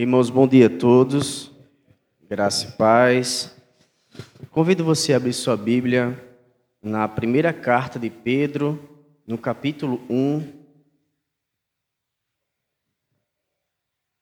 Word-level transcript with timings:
Irmãos, 0.00 0.30
bom 0.30 0.46
dia 0.46 0.68
a 0.68 0.78
todos. 0.78 1.50
Graça 2.28 2.68
e 2.68 2.72
paz. 2.76 3.52
Convido 4.48 4.84
você 4.84 5.12
a 5.12 5.16
abrir 5.16 5.32
sua 5.32 5.56
Bíblia 5.56 6.16
na 6.80 7.08
primeira 7.08 7.52
carta 7.52 7.98
de 7.98 8.08
Pedro, 8.08 8.78
no 9.26 9.36
capítulo 9.36 10.00
1. 10.08 10.52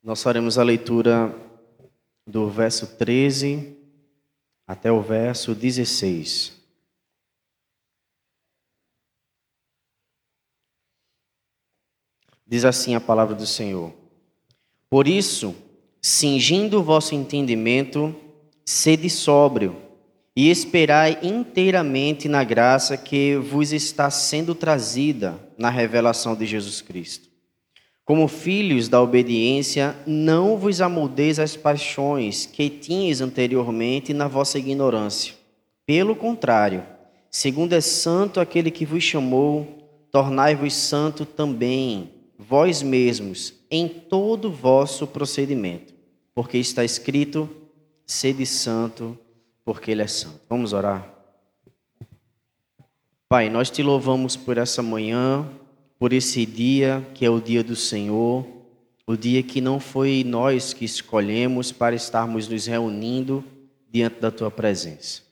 Nós 0.02 0.22
faremos 0.22 0.56
a 0.56 0.62
leitura 0.62 1.30
do 2.26 2.48
verso 2.48 2.96
13 2.96 3.76
até 4.66 4.90
o 4.90 5.02
verso 5.02 5.54
16. 5.54 6.58
Diz 12.46 12.64
assim 12.64 12.94
a 12.94 13.00
palavra 13.00 13.34
do 13.34 13.46
Senhor: 13.46 13.92
Por 14.88 15.06
isso, 15.06 15.65
cingindo 16.08 16.78
o 16.78 16.82
vosso 16.84 17.16
entendimento, 17.16 18.14
sede 18.64 19.10
sóbrio 19.10 19.74
e 20.36 20.48
esperai 20.48 21.18
inteiramente 21.20 22.28
na 22.28 22.44
graça 22.44 22.96
que 22.96 23.34
vos 23.34 23.72
está 23.72 24.08
sendo 24.08 24.54
trazida 24.54 25.36
na 25.58 25.68
revelação 25.68 26.36
de 26.36 26.46
Jesus 26.46 26.80
Cristo. 26.80 27.28
Como 28.04 28.28
filhos 28.28 28.88
da 28.88 29.02
obediência, 29.02 29.96
não 30.06 30.56
vos 30.56 30.80
amoldeis 30.80 31.40
as 31.40 31.56
paixões 31.56 32.46
que 32.46 32.70
tinhas 32.70 33.20
anteriormente 33.20 34.14
na 34.14 34.28
vossa 34.28 34.60
ignorância. 34.60 35.34
Pelo 35.84 36.14
contrário, 36.14 36.84
segundo 37.28 37.72
é 37.72 37.80
santo 37.80 38.38
aquele 38.38 38.70
que 38.70 38.86
vos 38.86 39.02
chamou, 39.02 39.66
tornai-vos 40.12 40.72
santo 40.72 41.26
também, 41.26 42.10
vós 42.38 42.80
mesmos, 42.80 43.54
em 43.68 43.88
todo 43.88 44.52
vosso 44.52 45.04
procedimento 45.08 45.95
porque 46.36 46.58
está 46.58 46.84
escrito: 46.84 47.48
sede 48.06 48.44
santo, 48.44 49.18
porque 49.64 49.90
Ele 49.90 50.02
é 50.02 50.06
santo. 50.06 50.42
Vamos 50.48 50.74
orar. 50.74 51.10
Pai, 53.26 53.48
nós 53.48 53.70
te 53.70 53.82
louvamos 53.82 54.36
por 54.36 54.58
essa 54.58 54.82
manhã, 54.82 55.48
por 55.98 56.12
esse 56.12 56.44
dia 56.46 57.04
que 57.14 57.24
é 57.24 57.30
o 57.30 57.40
dia 57.40 57.64
do 57.64 57.74
Senhor, 57.74 58.46
o 59.06 59.16
dia 59.16 59.42
que 59.42 59.60
não 59.60 59.80
foi 59.80 60.22
nós 60.24 60.72
que 60.72 60.84
escolhemos 60.84 61.72
para 61.72 61.96
estarmos 61.96 62.46
nos 62.46 62.66
reunindo 62.66 63.42
diante 63.90 64.20
da 64.20 64.30
tua 64.30 64.50
presença, 64.50 65.22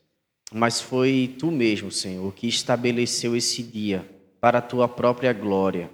mas 0.51 0.81
foi 0.81 1.37
tu 1.39 1.51
mesmo, 1.51 1.93
Senhor, 1.93 2.33
que 2.35 2.49
estabeleceu 2.49 3.37
esse 3.37 3.63
dia 3.63 4.09
para 4.41 4.59
a 4.59 4.63
tua 4.63 4.89
própria 4.89 5.33
glória 5.33 5.91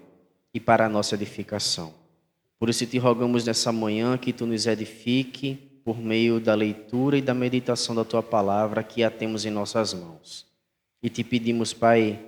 e 0.54 0.60
para 0.60 0.86
a 0.86 0.88
nossa 0.88 1.16
edificação. 1.16 1.99
Por 2.60 2.68
isso 2.68 2.84
te 2.84 2.98
rogamos 2.98 3.46
nessa 3.46 3.72
manhã 3.72 4.18
que 4.18 4.34
tu 4.34 4.44
nos 4.44 4.66
edifique 4.66 5.54
por 5.82 5.98
meio 5.98 6.38
da 6.38 6.54
leitura 6.54 7.16
e 7.16 7.22
da 7.22 7.32
meditação 7.32 7.94
da 7.94 8.04
tua 8.04 8.22
palavra 8.22 8.82
que 8.82 9.02
a 9.02 9.10
temos 9.10 9.46
em 9.46 9.50
nossas 9.50 9.94
mãos. 9.94 10.46
E 11.02 11.08
te 11.08 11.24
pedimos, 11.24 11.72
Pai, 11.72 12.20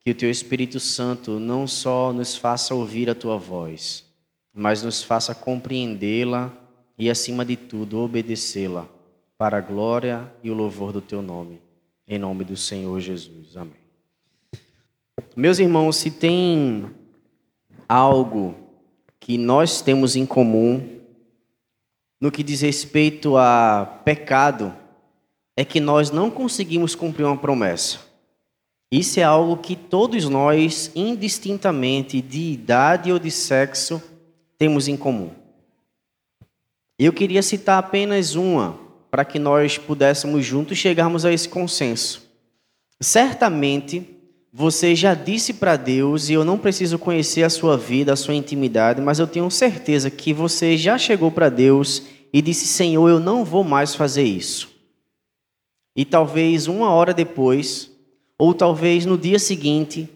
que 0.00 0.10
o 0.10 0.14
teu 0.14 0.30
Espírito 0.30 0.78
Santo 0.78 1.40
não 1.40 1.66
só 1.66 2.12
nos 2.12 2.36
faça 2.36 2.74
ouvir 2.74 3.08
a 3.08 3.14
tua 3.14 3.38
voz, 3.38 4.04
mas 4.52 4.82
nos 4.82 5.02
faça 5.02 5.34
compreendê-la 5.34 6.52
e, 6.98 7.08
acima 7.08 7.42
de 7.42 7.56
tudo, 7.56 8.00
obedecê-la 8.00 8.86
para 9.38 9.56
a 9.56 9.62
glória 9.62 10.30
e 10.42 10.50
o 10.50 10.54
louvor 10.54 10.92
do 10.92 11.00
teu 11.00 11.22
nome. 11.22 11.58
Em 12.06 12.18
nome 12.18 12.44
do 12.44 12.54
Senhor 12.54 13.00
Jesus. 13.00 13.56
Amém. 13.56 13.72
Meus 15.34 15.58
irmãos, 15.58 15.96
se 15.96 16.10
tem 16.10 16.84
algo 17.88 18.69
que 19.20 19.36
nós 19.36 19.82
temos 19.82 20.16
em 20.16 20.24
comum 20.24 20.98
no 22.20 22.32
que 22.32 22.42
diz 22.42 22.62
respeito 22.62 23.36
a 23.36 24.00
pecado 24.04 24.74
é 25.56 25.64
que 25.64 25.78
nós 25.78 26.10
não 26.10 26.30
conseguimos 26.30 26.94
cumprir 26.94 27.24
uma 27.24 27.36
promessa. 27.36 27.98
Isso 28.90 29.20
é 29.20 29.22
algo 29.22 29.56
que 29.58 29.76
todos 29.76 30.28
nós, 30.28 30.90
indistintamente 30.96 32.20
de 32.20 32.52
idade 32.52 33.12
ou 33.12 33.18
de 33.18 33.30
sexo, 33.30 34.02
temos 34.58 34.88
em 34.88 34.96
comum. 34.96 35.30
Eu 36.98 37.12
queria 37.12 37.42
citar 37.42 37.78
apenas 37.78 38.34
uma, 38.34 38.78
para 39.10 39.24
que 39.24 39.38
nós 39.38 39.78
pudéssemos 39.78 40.44
juntos 40.44 40.76
chegarmos 40.76 41.24
a 41.24 41.32
esse 41.32 41.48
consenso. 41.48 42.28
Certamente, 43.00 44.19
você 44.52 44.96
já 44.96 45.14
disse 45.14 45.54
para 45.54 45.76
Deus, 45.76 46.28
e 46.28 46.32
eu 46.32 46.44
não 46.44 46.58
preciso 46.58 46.98
conhecer 46.98 47.44
a 47.44 47.50
sua 47.50 47.76
vida, 47.76 48.12
a 48.12 48.16
sua 48.16 48.34
intimidade, 48.34 49.00
mas 49.00 49.20
eu 49.20 49.26
tenho 49.26 49.48
certeza 49.50 50.10
que 50.10 50.32
você 50.32 50.76
já 50.76 50.98
chegou 50.98 51.30
para 51.30 51.48
Deus 51.48 52.02
e 52.32 52.42
disse: 52.42 52.66
Senhor, 52.66 53.08
eu 53.08 53.20
não 53.20 53.44
vou 53.44 53.62
mais 53.62 53.94
fazer 53.94 54.24
isso. 54.24 54.68
E 55.94 56.04
talvez 56.04 56.66
uma 56.66 56.90
hora 56.90 57.14
depois, 57.14 57.92
ou 58.36 58.52
talvez 58.52 59.06
no 59.06 59.16
dia 59.16 59.38
seguinte, 59.38 60.08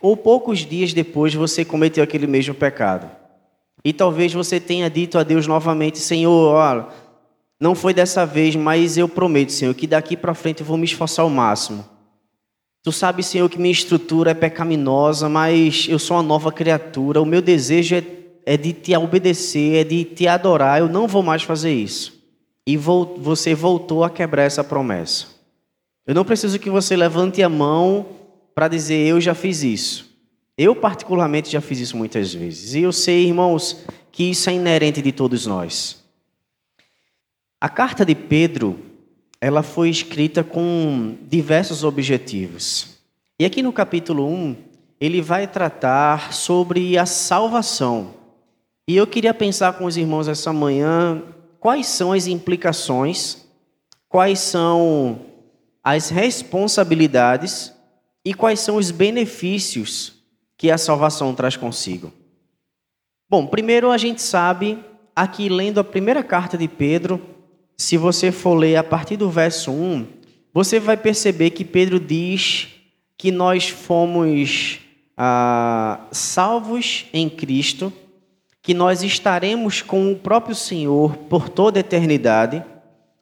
ou 0.00 0.16
poucos 0.16 0.60
dias 0.60 0.92
depois, 0.92 1.34
você 1.34 1.64
cometeu 1.64 2.04
aquele 2.04 2.26
mesmo 2.26 2.54
pecado. 2.54 3.10
E 3.84 3.92
talvez 3.92 4.32
você 4.32 4.60
tenha 4.60 4.88
dito 4.88 5.18
a 5.18 5.24
Deus 5.24 5.48
novamente: 5.48 5.98
Senhor, 5.98 6.54
olha, 6.54 6.86
não 7.60 7.74
foi 7.74 7.92
dessa 7.92 8.24
vez, 8.24 8.54
mas 8.54 8.96
eu 8.96 9.08
prometo, 9.08 9.50
Senhor, 9.50 9.74
que 9.74 9.88
daqui 9.88 10.16
para 10.16 10.34
frente 10.34 10.60
eu 10.60 10.66
vou 10.66 10.76
me 10.76 10.84
esforçar 10.84 11.24
ao 11.24 11.30
máximo 11.30 11.95
Tu 12.86 12.92
sabes, 12.92 13.26
Senhor, 13.26 13.50
que 13.50 13.58
minha 13.58 13.72
estrutura 13.72 14.30
é 14.30 14.34
pecaminosa, 14.34 15.28
mas 15.28 15.88
eu 15.88 15.98
sou 15.98 16.16
uma 16.16 16.22
nova 16.22 16.52
criatura. 16.52 17.20
O 17.20 17.26
meu 17.26 17.42
desejo 17.42 17.96
é, 17.96 18.04
é 18.44 18.56
de 18.56 18.72
te 18.72 18.96
obedecer, 18.96 19.80
é 19.80 19.82
de 19.82 20.04
te 20.04 20.28
adorar. 20.28 20.78
Eu 20.78 20.88
não 20.88 21.08
vou 21.08 21.20
mais 21.20 21.42
fazer 21.42 21.74
isso. 21.74 22.22
E 22.64 22.76
vou, 22.76 23.16
você 23.18 23.56
voltou 23.56 24.04
a 24.04 24.08
quebrar 24.08 24.44
essa 24.44 24.62
promessa. 24.62 25.26
Eu 26.06 26.14
não 26.14 26.24
preciso 26.24 26.60
que 26.60 26.70
você 26.70 26.94
levante 26.94 27.42
a 27.42 27.48
mão 27.48 28.06
para 28.54 28.68
dizer 28.68 29.04
eu 29.04 29.20
já 29.20 29.34
fiz 29.34 29.64
isso. 29.64 30.08
Eu, 30.56 30.76
particularmente, 30.76 31.50
já 31.50 31.60
fiz 31.60 31.80
isso 31.80 31.96
muitas 31.96 32.32
vezes. 32.32 32.74
E 32.74 32.82
eu 32.82 32.92
sei, 32.92 33.26
irmãos, 33.26 33.84
que 34.12 34.30
isso 34.30 34.48
é 34.48 34.52
inerente 34.52 35.02
de 35.02 35.10
todos 35.10 35.44
nós. 35.44 36.04
A 37.60 37.68
carta 37.68 38.04
de 38.04 38.14
Pedro 38.14 38.78
ela 39.40 39.62
foi 39.62 39.90
escrita 39.90 40.42
com 40.42 41.16
diversos 41.22 41.84
objetivos. 41.84 42.96
E 43.38 43.44
aqui 43.44 43.62
no 43.62 43.72
capítulo 43.72 44.26
1, 44.26 44.56
ele 45.00 45.20
vai 45.20 45.46
tratar 45.46 46.32
sobre 46.32 46.96
a 46.96 47.04
salvação. 47.04 48.14
E 48.88 48.96
eu 48.96 49.06
queria 49.06 49.34
pensar 49.34 49.74
com 49.74 49.84
os 49.84 49.96
irmãos 49.96 50.28
essa 50.28 50.52
manhã 50.52 51.22
quais 51.60 51.86
são 51.86 52.12
as 52.12 52.26
implicações, 52.26 53.44
quais 54.08 54.38
são 54.38 55.20
as 55.82 56.08
responsabilidades 56.08 57.72
e 58.24 58.32
quais 58.32 58.60
são 58.60 58.76
os 58.76 58.90
benefícios 58.90 60.14
que 60.56 60.70
a 60.70 60.78
salvação 60.78 61.34
traz 61.34 61.56
consigo. 61.56 62.12
Bom, 63.28 63.46
primeiro 63.46 63.90
a 63.90 63.98
gente 63.98 64.22
sabe, 64.22 64.82
aqui 65.14 65.48
lendo 65.48 65.78
a 65.78 65.84
primeira 65.84 66.22
carta 66.22 66.56
de 66.56 66.66
Pedro, 66.68 67.20
se 67.76 67.96
você 67.96 68.32
for 68.32 68.54
ler 68.54 68.76
a 68.76 68.84
partir 68.84 69.16
do 69.16 69.28
verso 69.28 69.70
1, 69.70 70.06
você 70.52 70.80
vai 70.80 70.96
perceber 70.96 71.50
que 71.50 71.64
Pedro 71.64 72.00
diz 72.00 72.68
que 73.18 73.30
nós 73.30 73.68
fomos 73.68 74.78
ah, 75.16 76.00
salvos 76.10 77.06
em 77.12 77.28
Cristo, 77.28 77.92
que 78.62 78.72
nós 78.72 79.02
estaremos 79.02 79.82
com 79.82 80.10
o 80.10 80.16
próprio 80.16 80.54
Senhor 80.54 81.16
por 81.28 81.48
toda 81.48 81.78
a 81.78 81.80
eternidade. 81.80 82.64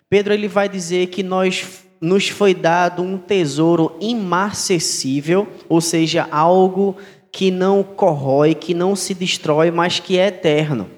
Pedro 0.09 0.32
ele 0.32 0.48
vai 0.48 0.69
dizer 0.69 1.09
que 1.09 1.22
nós 1.22 1.84
nos 2.00 2.28
foi 2.28 2.54
dado 2.54 3.03
um 3.03 3.19
tesouro 3.19 3.97
imarcessível, 4.00 5.48
ou 5.69 5.81
seja, 5.81 6.28
algo 6.31 6.97
que 7.32 7.50
não 7.50 7.82
corrói, 7.82 8.54
que 8.54 8.75
não 8.75 8.94
se 8.94 9.12
destrói, 9.14 9.70
mas 9.70 9.98
que 9.98 10.19
é 10.19 10.28
eterno. 10.28 10.88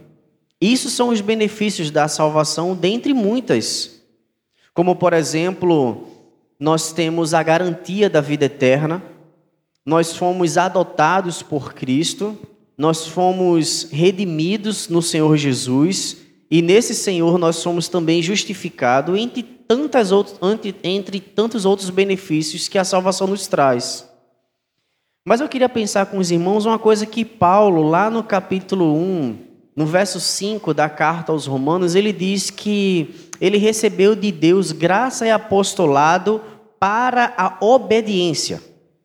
Isso 0.61 0.89
são 0.89 1.11
os 1.11 1.21
benefícios 1.21 1.91
da 1.91 2.09
salvação, 2.09 2.75
dentre 2.75 3.13
muitas. 3.13 4.01
Como, 4.73 4.97
por 4.97 5.13
exemplo, 5.13 6.07
nós 6.59 6.93
temos 6.93 7.35
a 7.35 7.43
garantia 7.43 8.09
da 8.09 8.21
vida 8.21 8.47
eterna, 8.47 9.03
nós 9.85 10.17
fomos 10.17 10.57
adotados 10.57 11.43
por 11.43 11.75
Cristo, 11.75 12.37
nós 12.77 13.07
fomos 13.07 13.89
redimidos 13.91 14.89
no 14.89 15.01
Senhor 15.01 15.37
Jesus, 15.37 16.17
e 16.51 16.63
nesse 16.63 16.95
Senhor 16.95 17.39
nós 17.39 17.57
somos 17.57 17.89
também 17.89 18.23
justificados 18.23 19.19
entre, 19.19 19.43
tantas 19.43 20.11
entre, 20.43 20.75
entre 20.83 21.21
tantos 21.21 21.65
outros 21.65 21.91
benefícios 21.91 22.69
que 22.69 22.79
a 22.79 22.85
salvação 22.85 23.27
nos 23.27 23.47
traz. 23.47 24.09
Mas 25.25 25.41
eu 25.41 25.49
queria 25.49 25.69
pensar 25.69 26.07
com 26.07 26.19
os 26.19 26.31
irmãos 26.31 26.67
uma 26.67 26.79
coisa 26.79 27.05
que 27.05 27.25
Paulo, 27.25 27.83
lá 27.83 28.09
no 28.09 28.23
capítulo 28.23 28.95
1, 28.95 29.46
no 29.77 29.85
verso 29.85 30.19
5 30.19 30.73
da 30.73 30.89
carta 30.89 31.33
aos 31.33 31.47
Romanos, 31.47 31.95
ele 31.95 32.11
diz 32.11 32.49
que 32.49 33.15
ele 33.39 33.59
recebeu 33.59 34.17
de 34.17 34.33
Deus 34.33 34.73
graça 34.73 35.27
e 35.27 35.31
apostolado 35.31 36.41
para 36.81 37.35
a 37.37 37.59
obediência. 37.63 38.63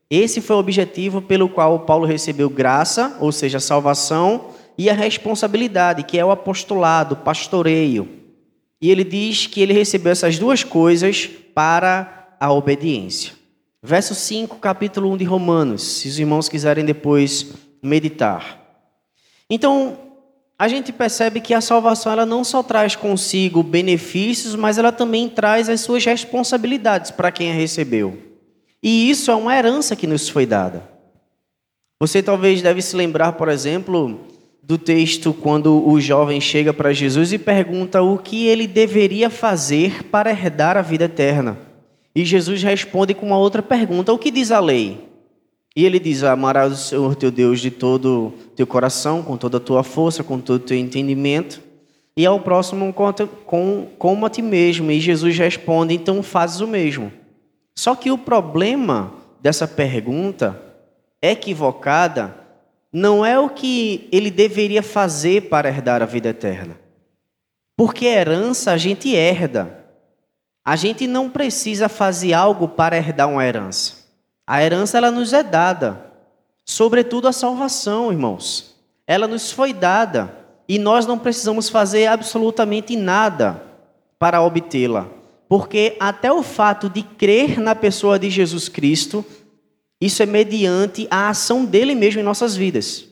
Esse 0.10 0.40
foi 0.40 0.56
o 0.56 0.60
objetivo 0.60 1.22
pelo 1.22 1.50
qual 1.50 1.82
Paulo 1.82 2.06
recebeu 2.06 2.50
graça, 2.50 3.18
ou 3.20 3.34
seja, 3.34 3.60
salvação, 3.60 4.46
e 4.78 4.90
a 4.90 4.94
responsabilidade, 4.94 6.04
que 6.04 6.18
é 6.18 6.24
o 6.24 6.32
apostolado, 6.32 7.18
pastoreio. 7.18 8.08
E 8.82 8.90
ele 8.90 9.04
diz 9.04 9.48
que 9.48 9.62
ele 9.62 9.74
recebeu 9.74 10.14
essas 10.14 10.40
duas 10.40 10.64
coisas 10.64 11.30
para 11.54 12.36
a 12.40 12.52
obediência. 12.52 13.34
Verso 13.84 14.16
5, 14.16 14.58
capítulo 14.58 15.12
1 15.12 15.18
de 15.18 15.24
Romanos, 15.26 15.84
se 15.84 16.08
os 16.08 16.18
irmãos 16.18 16.48
quiserem 16.48 16.86
depois 16.86 17.54
meditar. 17.82 18.60
Então, 19.50 20.11
a 20.62 20.68
gente 20.68 20.94
percebe 20.94 21.42
que 21.42 21.56
a 21.56 21.60
salvação 21.60 22.12
ela 22.12 22.24
não 22.24 22.44
só 22.44 22.62
traz 22.62 22.96
consigo 22.96 23.64
benefícios, 23.64 24.56
mas 24.56 24.78
ela 24.78 24.92
também 24.92 25.28
traz 25.28 25.68
as 25.68 25.82
suas 25.82 26.06
responsabilidades 26.06 27.10
para 27.10 27.32
quem 27.32 27.50
a 27.50 27.54
recebeu. 27.56 28.16
E 28.84 29.10
isso 29.10 29.32
é 29.32 29.34
uma 29.34 29.58
herança 29.58 29.96
que 29.96 30.06
nos 30.06 30.30
foi 30.30 30.46
dada. 30.46 30.88
Você 32.00 32.22
talvez 32.22 32.62
deve 32.62 32.80
se 32.80 32.96
lembrar, 32.96 33.32
por 33.32 33.50
exemplo, 33.50 34.20
do 34.62 34.78
texto 34.78 35.34
quando 35.34 35.84
o 35.84 36.00
jovem 36.00 36.40
chega 36.40 36.72
para 36.72 36.94
Jesus 36.94 37.34
e 37.34 37.40
pergunta 37.40 38.04
o 38.04 38.20
que 38.20 38.46
ele 38.46 38.68
deveria 38.68 39.32
fazer 39.32 40.04
para 40.10 40.30
herdar 40.30 40.78
a 40.78 40.84
vida 40.84 41.06
eterna. 41.06 41.58
E 42.14 42.24
Jesus 42.24 42.62
responde 42.62 43.16
com 43.16 43.26
uma 43.26 43.38
outra 43.40 43.64
pergunta: 43.64 44.14
O 44.14 44.20
que 44.20 44.30
diz 44.30 44.52
a 44.52 44.60
lei? 44.60 45.11
E 45.76 45.86
ele 45.86 46.00
diz: 46.00 46.24
Amarás 46.24 46.72
o 46.72 46.78
Senhor 46.78 47.16
teu 47.16 47.32
Deus 47.32 47.60
de 47.60 47.72
todo 47.72 48.34
teu 48.56 48.68
coração, 48.68 49.24
com 49.24 49.38
toda 49.38 49.58
a 49.58 49.62
tua 49.62 49.84
força, 49.84 50.24
com 50.24 50.40
todo 50.40 50.62
o 50.62 50.66
teu 50.66 50.78
entendimento, 50.78 51.62
e 52.16 52.26
ao 52.26 52.40
próximo 52.40 52.94
com, 53.46 53.88
como 53.98 54.26
a 54.26 54.30
ti 54.30 54.42
mesmo. 54.42 54.92
E 54.92 55.00
Jesus 55.00 55.38
responde: 55.38 55.94
Então 55.94 56.22
fazes 56.22 56.60
o 56.60 56.68
mesmo. 56.68 57.12
Só 57.76 57.96
que 57.96 58.12
o 58.12 58.18
problema 58.18 59.14
dessa 59.42 59.68
pergunta 59.68 60.62
equivocada 61.22 62.36
não 62.92 63.26
é 63.26 63.40
o 63.40 63.50
que 63.50 64.10
ele 64.12 64.30
deveria 64.30 64.84
fazer 64.84 65.44
para 65.44 65.70
herdar 65.70 66.02
a 66.02 66.06
vida 66.06 66.30
eterna. 66.30 66.78
Porque 67.78 68.06
herança 68.06 68.72
a 68.72 68.78
gente 68.78 69.16
herda. 69.16 69.80
A 70.64 70.76
gente 70.76 71.08
não 71.08 71.30
precisa 71.30 71.90
fazer 71.90 72.34
algo 72.34 72.68
para 72.68 72.98
herdar 72.98 73.30
uma 73.30 73.46
herança. 73.46 74.01
A 74.52 74.62
herança 74.62 74.98
ela 74.98 75.10
nos 75.10 75.32
é 75.32 75.44
dada, 75.44 76.12
sobretudo 76.66 77.26
a 77.26 77.32
salvação, 77.32 78.12
irmãos. 78.12 78.76
Ela 79.08 79.26
nos 79.26 79.50
foi 79.50 79.72
dada 79.72 80.36
e 80.68 80.78
nós 80.78 81.06
não 81.06 81.18
precisamos 81.18 81.70
fazer 81.70 82.08
absolutamente 82.08 82.98
nada 82.98 83.64
para 84.20 84.42
obtê-la, 84.42 85.08
porque 85.48 85.96
até 86.02 86.34
o 86.34 86.44
fato 86.44 86.90
de 86.90 87.02
crer 87.02 87.62
na 87.62 87.74
pessoa 87.74 88.20
de 88.20 88.30
Jesus 88.30 88.68
Cristo, 88.68 89.24
isso 90.02 90.22
é 90.22 90.26
mediante 90.26 91.08
a 91.10 91.30
ação 91.30 91.64
dele 91.64 91.96
mesmo 91.96 92.20
em 92.20 92.26
nossas 92.26 92.54
vidas. 92.54 93.06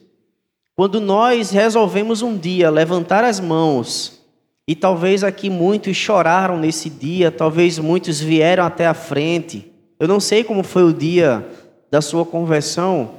Quando 0.76 1.00
nós 1.00 1.52
resolvemos 1.52 2.20
um 2.20 2.36
dia 2.36 2.68
levantar 2.68 3.24
as 3.24 3.40
mãos, 3.40 4.20
e 4.68 4.74
talvez 4.74 5.24
aqui 5.24 5.48
muitos 5.48 5.96
choraram 5.96 6.58
nesse 6.58 6.90
dia, 6.90 7.30
talvez 7.30 7.78
muitos 7.78 8.20
vieram 8.20 8.62
até 8.62 8.86
a 8.86 8.92
frente, 8.92 9.69
eu 10.00 10.08
não 10.08 10.18
sei 10.18 10.42
como 10.42 10.62
foi 10.62 10.82
o 10.82 10.94
dia 10.94 11.46
da 11.90 12.00
sua 12.00 12.24
conversão. 12.24 13.10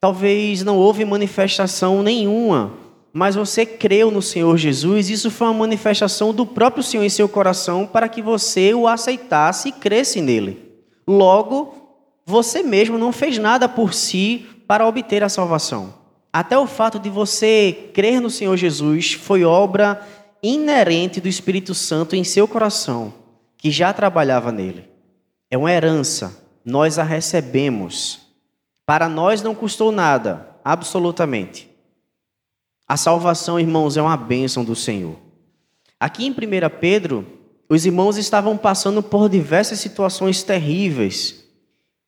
Talvez 0.00 0.64
não 0.64 0.78
houve 0.78 1.04
manifestação 1.04 2.02
nenhuma, 2.02 2.72
mas 3.12 3.34
você 3.34 3.66
creu 3.66 4.10
no 4.10 4.22
Senhor 4.22 4.56
Jesus. 4.56 5.10
Isso 5.10 5.30
foi 5.30 5.46
uma 5.48 5.52
manifestação 5.52 6.32
do 6.32 6.46
próprio 6.46 6.82
Senhor 6.82 7.04
em 7.04 7.10
seu 7.10 7.28
coração 7.28 7.86
para 7.86 8.08
que 8.08 8.22
você 8.22 8.72
o 8.72 8.88
aceitasse 8.88 9.68
e 9.68 9.72
cresce 9.72 10.22
nele. 10.22 10.72
Logo, 11.06 11.74
você 12.24 12.62
mesmo 12.62 12.96
não 12.96 13.12
fez 13.12 13.36
nada 13.36 13.68
por 13.68 13.92
si 13.92 14.46
para 14.66 14.88
obter 14.88 15.22
a 15.22 15.28
salvação. 15.28 15.92
Até 16.32 16.58
o 16.58 16.66
fato 16.66 16.98
de 16.98 17.10
você 17.10 17.90
crer 17.92 18.22
no 18.22 18.30
Senhor 18.30 18.56
Jesus 18.56 19.12
foi 19.12 19.44
obra 19.44 20.00
inerente 20.42 21.20
do 21.20 21.28
Espírito 21.28 21.74
Santo 21.74 22.16
em 22.16 22.24
seu 22.24 22.48
coração, 22.48 23.12
que 23.58 23.70
já 23.70 23.92
trabalhava 23.92 24.50
nele. 24.50 24.95
É 25.50 25.56
uma 25.56 25.72
herança, 25.72 26.42
nós 26.64 26.98
a 26.98 27.02
recebemos. 27.02 28.20
Para 28.84 29.08
nós 29.08 29.42
não 29.42 29.54
custou 29.54 29.92
nada, 29.92 30.56
absolutamente. 30.64 31.70
A 32.86 32.96
salvação, 32.96 33.58
irmãos, 33.58 33.96
é 33.96 34.02
uma 34.02 34.16
bênção 34.16 34.64
do 34.64 34.76
Senhor. 34.76 35.16
Aqui 35.98 36.26
em 36.26 36.30
1 36.30 36.34
Pedro, 36.80 37.26
os 37.68 37.86
irmãos 37.86 38.16
estavam 38.16 38.56
passando 38.56 39.02
por 39.02 39.28
diversas 39.28 39.80
situações 39.80 40.42
terríveis 40.42 41.45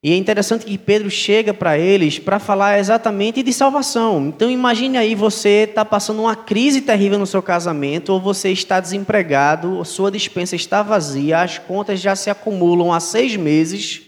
e 0.00 0.12
é 0.12 0.16
interessante 0.16 0.64
que 0.64 0.78
Pedro 0.78 1.10
chega 1.10 1.52
para 1.52 1.76
eles 1.76 2.20
para 2.20 2.38
falar 2.38 2.78
exatamente 2.78 3.42
de 3.42 3.52
salvação. 3.52 4.28
Então 4.28 4.48
imagine 4.48 4.96
aí 4.96 5.12
você 5.16 5.66
está 5.68 5.84
passando 5.84 6.22
uma 6.22 6.36
crise 6.36 6.82
terrível 6.82 7.18
no 7.18 7.26
seu 7.26 7.42
casamento, 7.42 8.12
ou 8.12 8.20
você 8.20 8.50
está 8.50 8.78
desempregado, 8.78 9.84
sua 9.84 10.10
dispensa 10.10 10.54
está 10.54 10.84
vazia, 10.84 11.40
as 11.40 11.58
contas 11.58 12.00
já 12.00 12.14
se 12.14 12.30
acumulam 12.30 12.92
há 12.92 13.00
seis 13.00 13.34
meses, 13.34 14.02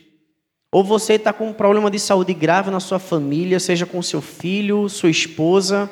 ou 0.72 0.84
você 0.84 1.14
está 1.14 1.32
com 1.32 1.48
um 1.48 1.52
problema 1.52 1.90
de 1.90 1.98
saúde 1.98 2.32
grave 2.32 2.70
na 2.70 2.78
sua 2.78 3.00
família, 3.00 3.58
seja 3.58 3.84
com 3.84 4.00
seu 4.00 4.22
filho, 4.22 4.88
sua 4.88 5.10
esposa, 5.10 5.90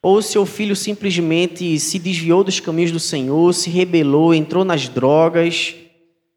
ou 0.00 0.22
seu 0.22 0.46
filho 0.46 0.76
simplesmente 0.76 1.76
se 1.80 1.98
desviou 1.98 2.44
dos 2.44 2.60
caminhos 2.60 2.92
do 2.92 3.00
Senhor, 3.00 3.52
se 3.52 3.68
rebelou, 3.68 4.32
entrou 4.32 4.64
nas 4.64 4.88
drogas 4.88 5.74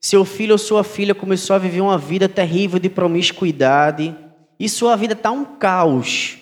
seu 0.01 0.25
filho 0.25 0.53
ou 0.53 0.57
sua 0.57 0.83
filha 0.83 1.13
começou 1.13 1.55
a 1.55 1.59
viver 1.59 1.81
uma 1.81 1.97
vida 1.97 2.27
terrível 2.27 2.79
de 2.79 2.89
promiscuidade 2.89 4.15
e 4.59 4.67
sua 4.67 4.95
vida 4.95 5.13
está 5.13 5.29
um 5.29 5.45
caos. 5.45 6.39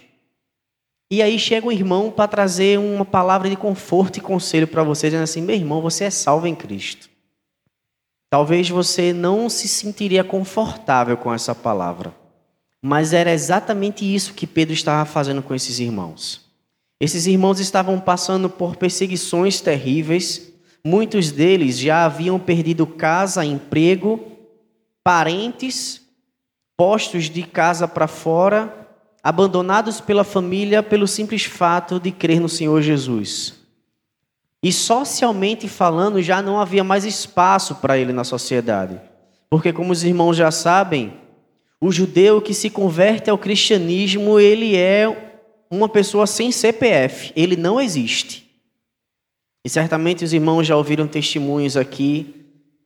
E 1.12 1.22
aí 1.22 1.38
chega 1.38 1.68
um 1.68 1.72
irmão 1.72 2.10
para 2.10 2.28
trazer 2.28 2.80
uma 2.80 3.04
palavra 3.04 3.50
de 3.50 3.56
conforto 3.58 4.18
e 4.18 4.22
conselho 4.22 4.68
para 4.68 4.84
você, 4.84 5.08
dizendo 5.08 5.24
assim: 5.24 5.42
meu 5.42 5.56
irmão, 5.56 5.82
você 5.82 6.06
é 6.06 6.10
salvo 6.10 6.48
em 6.48 6.56
Cristo. 6.56 7.10
Talvez 8.30 8.70
você 8.70 9.12
não 9.12 9.50
se 9.50 9.68
sentiria 9.68 10.24
confortável 10.24 11.18
com 11.18 11.34
essa 11.34 11.56
palavra, 11.56 12.14
mas 12.82 13.12
era 13.12 13.32
exatamente 13.32 14.06
isso 14.06 14.36
que 14.36 14.46
Pedro 14.46 14.74
estava 14.74 15.04
fazendo 15.04 15.42
com 15.42 15.56
esses 15.56 15.80
irmãos. 15.80 16.48
Esses 17.02 17.26
irmãos 17.26 17.60
estavam 17.60 18.00
passando 18.00 18.50
por 18.50 18.76
perseguições 18.76 19.60
terríveis, 19.62 20.52
Muitos 20.84 21.32
deles 21.32 21.78
já 21.78 22.06
haviam 22.06 22.40
perdido 22.40 22.88
casa, 22.88 23.44
emprego, 23.44 24.20
parentes, 25.04 26.02
postos 26.78 27.30
de 27.30 27.44
casa 27.44 27.88
para 27.88 28.08
fora, 28.08 28.88
abandonados 29.22 30.00
pela 30.00 30.24
família 30.24 30.82
pelo 30.82 31.08
simples 31.08 31.44
fato 31.44 32.00
de 32.00 32.12
crer 32.12 32.40
no 32.40 32.48
Senhor 32.48 32.82
Jesus. 32.82 33.56
E 34.64 34.72
socialmente 34.72 35.68
falando, 35.68 36.22
já 36.22 36.42
não 36.42 36.60
havia 36.60 36.84
mais 36.84 37.06
espaço 37.06 37.76
para 37.76 37.98
ele 37.98 38.12
na 38.12 38.24
sociedade. 38.24 39.00
Porque, 39.50 39.74
como 39.74 39.92
os 39.92 40.04
irmãos 40.04 40.36
já 40.36 40.52
sabem, 40.52 41.14
o 41.82 41.92
judeu 41.92 42.42
que 42.42 42.54
se 42.54 42.70
converte 42.70 43.30
ao 43.30 43.38
cristianismo, 43.38 44.40
ele 44.40 44.76
é 44.76 45.36
uma 45.72 45.88
pessoa 45.88 46.28
sem 46.28 46.52
CPF, 46.52 47.32
ele 47.36 47.56
não 47.56 47.80
existe. 47.80 48.49
E 49.64 49.70
certamente 49.70 50.24
os 50.24 50.34
irmãos 50.34 50.66
já 50.66 50.76
ouviram 50.76 51.08
testemunhos 51.08 51.76
aqui 51.76 52.36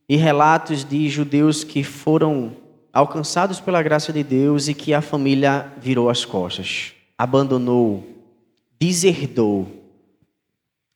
e 0.08 0.16
relatos 0.16 0.84
de 0.84 1.08
judeus 1.08 1.62
que 1.62 1.84
foram 1.84 2.56
alcançados 2.92 3.60
pela 3.60 3.82
graça 3.82 4.12
de 4.12 4.22
Deus 4.22 4.68
e 4.68 4.74
que 4.74 4.92
a 4.92 5.00
família 5.00 5.72
virou 5.80 6.10
as 6.10 6.24
costas, 6.24 6.92
abandonou, 7.16 8.04
deserdou, 8.78 9.66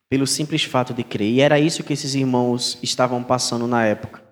pelo 0.09 0.27
simples 0.27 0.63
fato 0.63 0.93
de 0.93 1.03
crer. 1.03 1.31
E 1.31 1.41
era 1.41 1.59
isso 1.59 1.83
que 1.83 1.93
esses 1.93 2.15
irmãos 2.15 2.77
estavam 2.81 3.23
passando 3.23 3.67
na 3.67 3.85
época. 3.85 4.23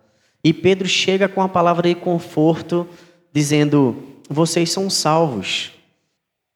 E 0.44 0.54
Pedro 0.54 0.88
chega 0.88 1.30
com 1.30 1.42
a 1.42 1.50
palavra 1.50 1.88
de 1.90 1.96
conforto, 1.96 2.88
dizendo: 3.32 3.96
Vocês 4.30 4.72
são 4.72 4.90
salvos. 4.90 5.72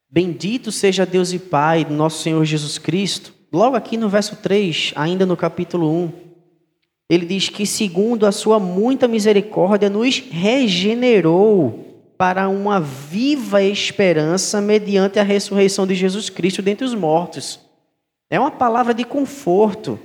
Bendito 0.10 0.72
seja 0.72 1.06
Deus 1.06 1.32
e 1.32 1.40
Pai 1.40 1.86
nosso 1.90 2.22
Senhor 2.22 2.44
Jesus 2.44 2.78
Cristo 2.78 3.41
logo 3.52 3.76
aqui 3.76 3.98
no 3.98 4.08
verso 4.10 4.38
3, 4.38 4.94
ainda 4.96 5.26
no 5.26 5.36
capítulo 5.36 5.92
1, 5.92 6.12
ele 7.10 7.26
diz 7.26 7.50
que, 7.50 7.66
segundo 7.66 8.26
a 8.26 8.32
sua 8.32 8.58
muita 8.58 9.08
misericórdia, 9.08 9.90
nos 9.90 10.20
regenerou 10.20 11.92
para 12.18 12.48
uma 12.48 12.80
viva 12.80 13.62
esperança 13.62 14.62
mediante 14.62 15.20
a 15.20 15.24
ressurreição 15.24 15.86
de 15.86 15.94
Jesus 15.94 16.30
Cristo 16.30 16.62
dentre 16.62 16.86
os 16.86 16.94
mortos. 16.94 17.60
É 18.30 18.40
uma 18.40 18.52
palavra 18.52 18.94
de 18.94 19.04
conforto. 19.04 20.00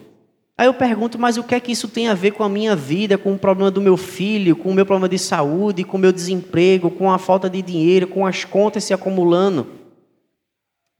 Aí 0.58 0.66
eu 0.66 0.74
pergunto, 0.74 1.16
mas 1.18 1.36
o 1.36 1.44
que 1.44 1.54
é 1.54 1.60
que 1.60 1.70
isso 1.70 1.86
tem 1.86 2.08
a 2.08 2.14
ver 2.14 2.32
com 2.32 2.42
a 2.42 2.48
minha 2.48 2.74
vida, 2.74 3.16
com 3.16 3.34
o 3.34 3.38
problema 3.38 3.70
do 3.70 3.80
meu 3.80 3.96
filho, 3.96 4.56
com 4.56 4.70
o 4.70 4.74
meu 4.74 4.84
problema 4.84 5.08
de 5.08 5.18
saúde, 5.18 5.84
com 5.84 5.96
o 5.96 6.00
meu 6.00 6.10
desemprego, 6.10 6.90
com 6.90 7.12
a 7.12 7.18
falta 7.18 7.48
de 7.48 7.62
dinheiro, 7.62 8.08
com 8.08 8.26
as 8.26 8.44
contas 8.44 8.82
se 8.82 8.92
acumulando? 8.92 9.66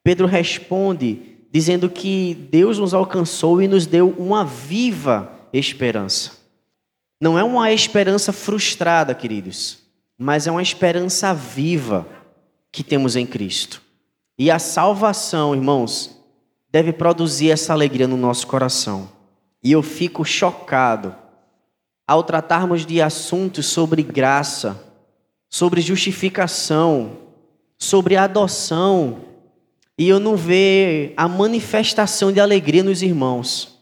Pedro 0.05 0.27
responde 0.27 1.36
dizendo 1.53 1.89
que 1.89 2.35
Deus 2.51 2.79
nos 2.79 2.93
alcançou 2.93 3.63
e 3.63 3.69
nos 3.69 3.87
deu 3.87 4.11
uma 4.19 4.45
viva 4.45 5.31
esperança. 5.53 6.33
Não 7.21 7.39
é 7.39 7.45
uma 7.45 7.73
esperança 7.73 8.33
frustrada, 8.33 9.15
queridos, 9.15 9.79
mas 10.19 10.47
é 10.47 10.51
uma 10.51 10.63
esperança 10.63 11.33
viva 11.33 12.07
que 12.71 12.85
temos 12.85 13.17
em 13.17 13.27
Cristo. 13.27 13.81
E 14.39 14.51
a 14.51 14.59
salvação, 14.59 15.55
irmãos, 15.55 16.21
deve 16.71 16.93
produzir 16.93 17.51
essa 17.51 17.73
alegria 17.73 18.07
no 18.07 18.17
nosso 18.17 18.47
coração. 18.47 19.09
E 19.63 19.73
eu 19.73 19.83
fico 19.83 20.25
chocado 20.25 21.15
ao 22.07 22.23
tratarmos 22.23 22.85
de 22.85 23.01
assuntos 23.01 23.67
sobre 23.67 24.03
graça, 24.03 24.81
sobre 25.49 25.81
justificação, 25.81 27.19
sobre 27.79 28.17
adoção, 28.17 29.26
e 29.99 30.09
eu 30.09 30.21
não 30.21 30.37
ver 30.37 31.15
a 31.17 31.27
manifestação 31.27 32.31
de 32.31 32.41
alegria 32.41 32.83
nos 32.83 33.03
irmãos. 33.03 33.79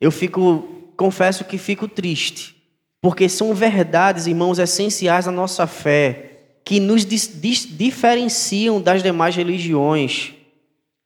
Eu 0.00 0.10
fico, 0.10 0.92
confesso 0.96 1.44
que 1.44 1.56
fico 1.56 1.88
triste, 1.88 2.56
porque 3.00 3.28
são 3.28 3.54
verdades, 3.54 4.26
irmãos, 4.26 4.58
essenciais 4.58 5.24
da 5.24 5.32
nossa 5.32 5.66
fé, 5.66 6.58
que 6.64 6.78
nos 6.78 7.04
diferenciam 7.04 8.80
das 8.80 9.02
demais 9.02 9.34
religiões. 9.34 10.34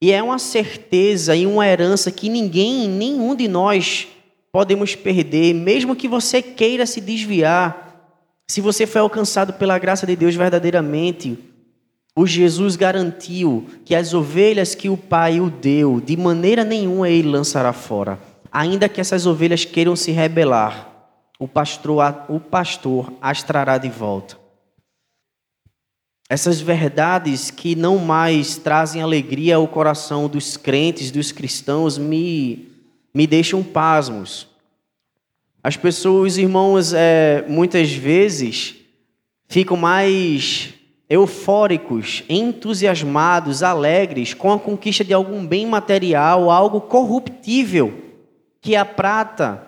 E 0.03 0.13
é 0.13 0.23
uma 0.23 0.39
certeza 0.39 1.35
e 1.35 1.47
uma 1.47 1.67
herança 1.67 2.11
que 2.11 2.29
ninguém, 2.29 2.89
nenhum 2.89 3.35
de 3.35 3.49
nós 3.49 4.09
podemos 4.53 4.95
perder, 4.95 5.55
mesmo 5.55 5.97
que 5.97 6.09
você 6.09 6.43
queira 6.43 6.85
se 6.85 7.01
desviar. 7.01 7.85
Se 8.49 8.61
você 8.61 8.87
foi 8.87 9.01
alcançado 9.01 9.55
pela 9.55 9.79
graça 9.79 10.07
de 10.07 10.17
Deus 10.17 10.35
verdadeiramente, 10.35 11.39
o 12.19 12.27
Jesus 12.27 12.77
garantiu 12.77 13.67
que 13.85 13.95
as 13.95 14.15
ovelhas 14.15 14.75
que 14.75 14.89
o 14.89 14.97
Pai 14.97 15.39
o 15.39 15.51
deu, 15.51 16.01
de 16.01 16.17
maneira 16.17 16.65
nenhuma 16.65 17.11
ele 17.11 17.29
lançará 17.29 17.75
fora. 17.75 18.19
Ainda 18.51 18.89
que 18.89 19.03
essas 19.03 19.27
ovelhas 19.27 19.67
queiram 19.67 19.95
se 19.95 20.13
rebelar, 20.13 20.91
o 21.39 21.47
pastor, 21.47 22.25
o 22.31 22.41
pastor 22.41 23.13
as 23.21 23.43
trará 23.43 23.77
de 23.77 23.91
volta. 23.91 24.39
Essas 26.27 26.59
verdades 26.59 27.51
que 27.51 27.77
não 27.77 27.99
mais 27.99 28.57
trazem 28.57 29.03
alegria 29.03 29.57
ao 29.57 29.69
coração 29.69 30.27
dos 30.27 30.57
crentes, 30.57 31.11
dos 31.11 31.31
cristãos, 31.31 31.99
me, 31.99 32.67
me 33.15 33.27
deixam 33.27 33.63
pasmos. 33.63 34.49
As 35.63 35.77
pessoas, 35.77 36.39
irmãos, 36.39 36.95
é, 36.95 37.45
muitas 37.47 37.93
vezes 37.93 38.75
ficam 39.47 39.77
mais 39.77 40.73
eufóricos, 41.09 42.25
entusiasmados, 42.29 43.63
alegres 43.63 44.35
com 44.35 44.53
a 44.53 44.59
conquista 44.59 45.05
de 45.05 45.15
algum 45.15 45.47
bem 45.47 45.67
material, 45.67 46.51
algo 46.51 46.81
corruptível, 46.81 47.95
que 48.61 48.75
a 48.75 48.85
prata 48.85 49.67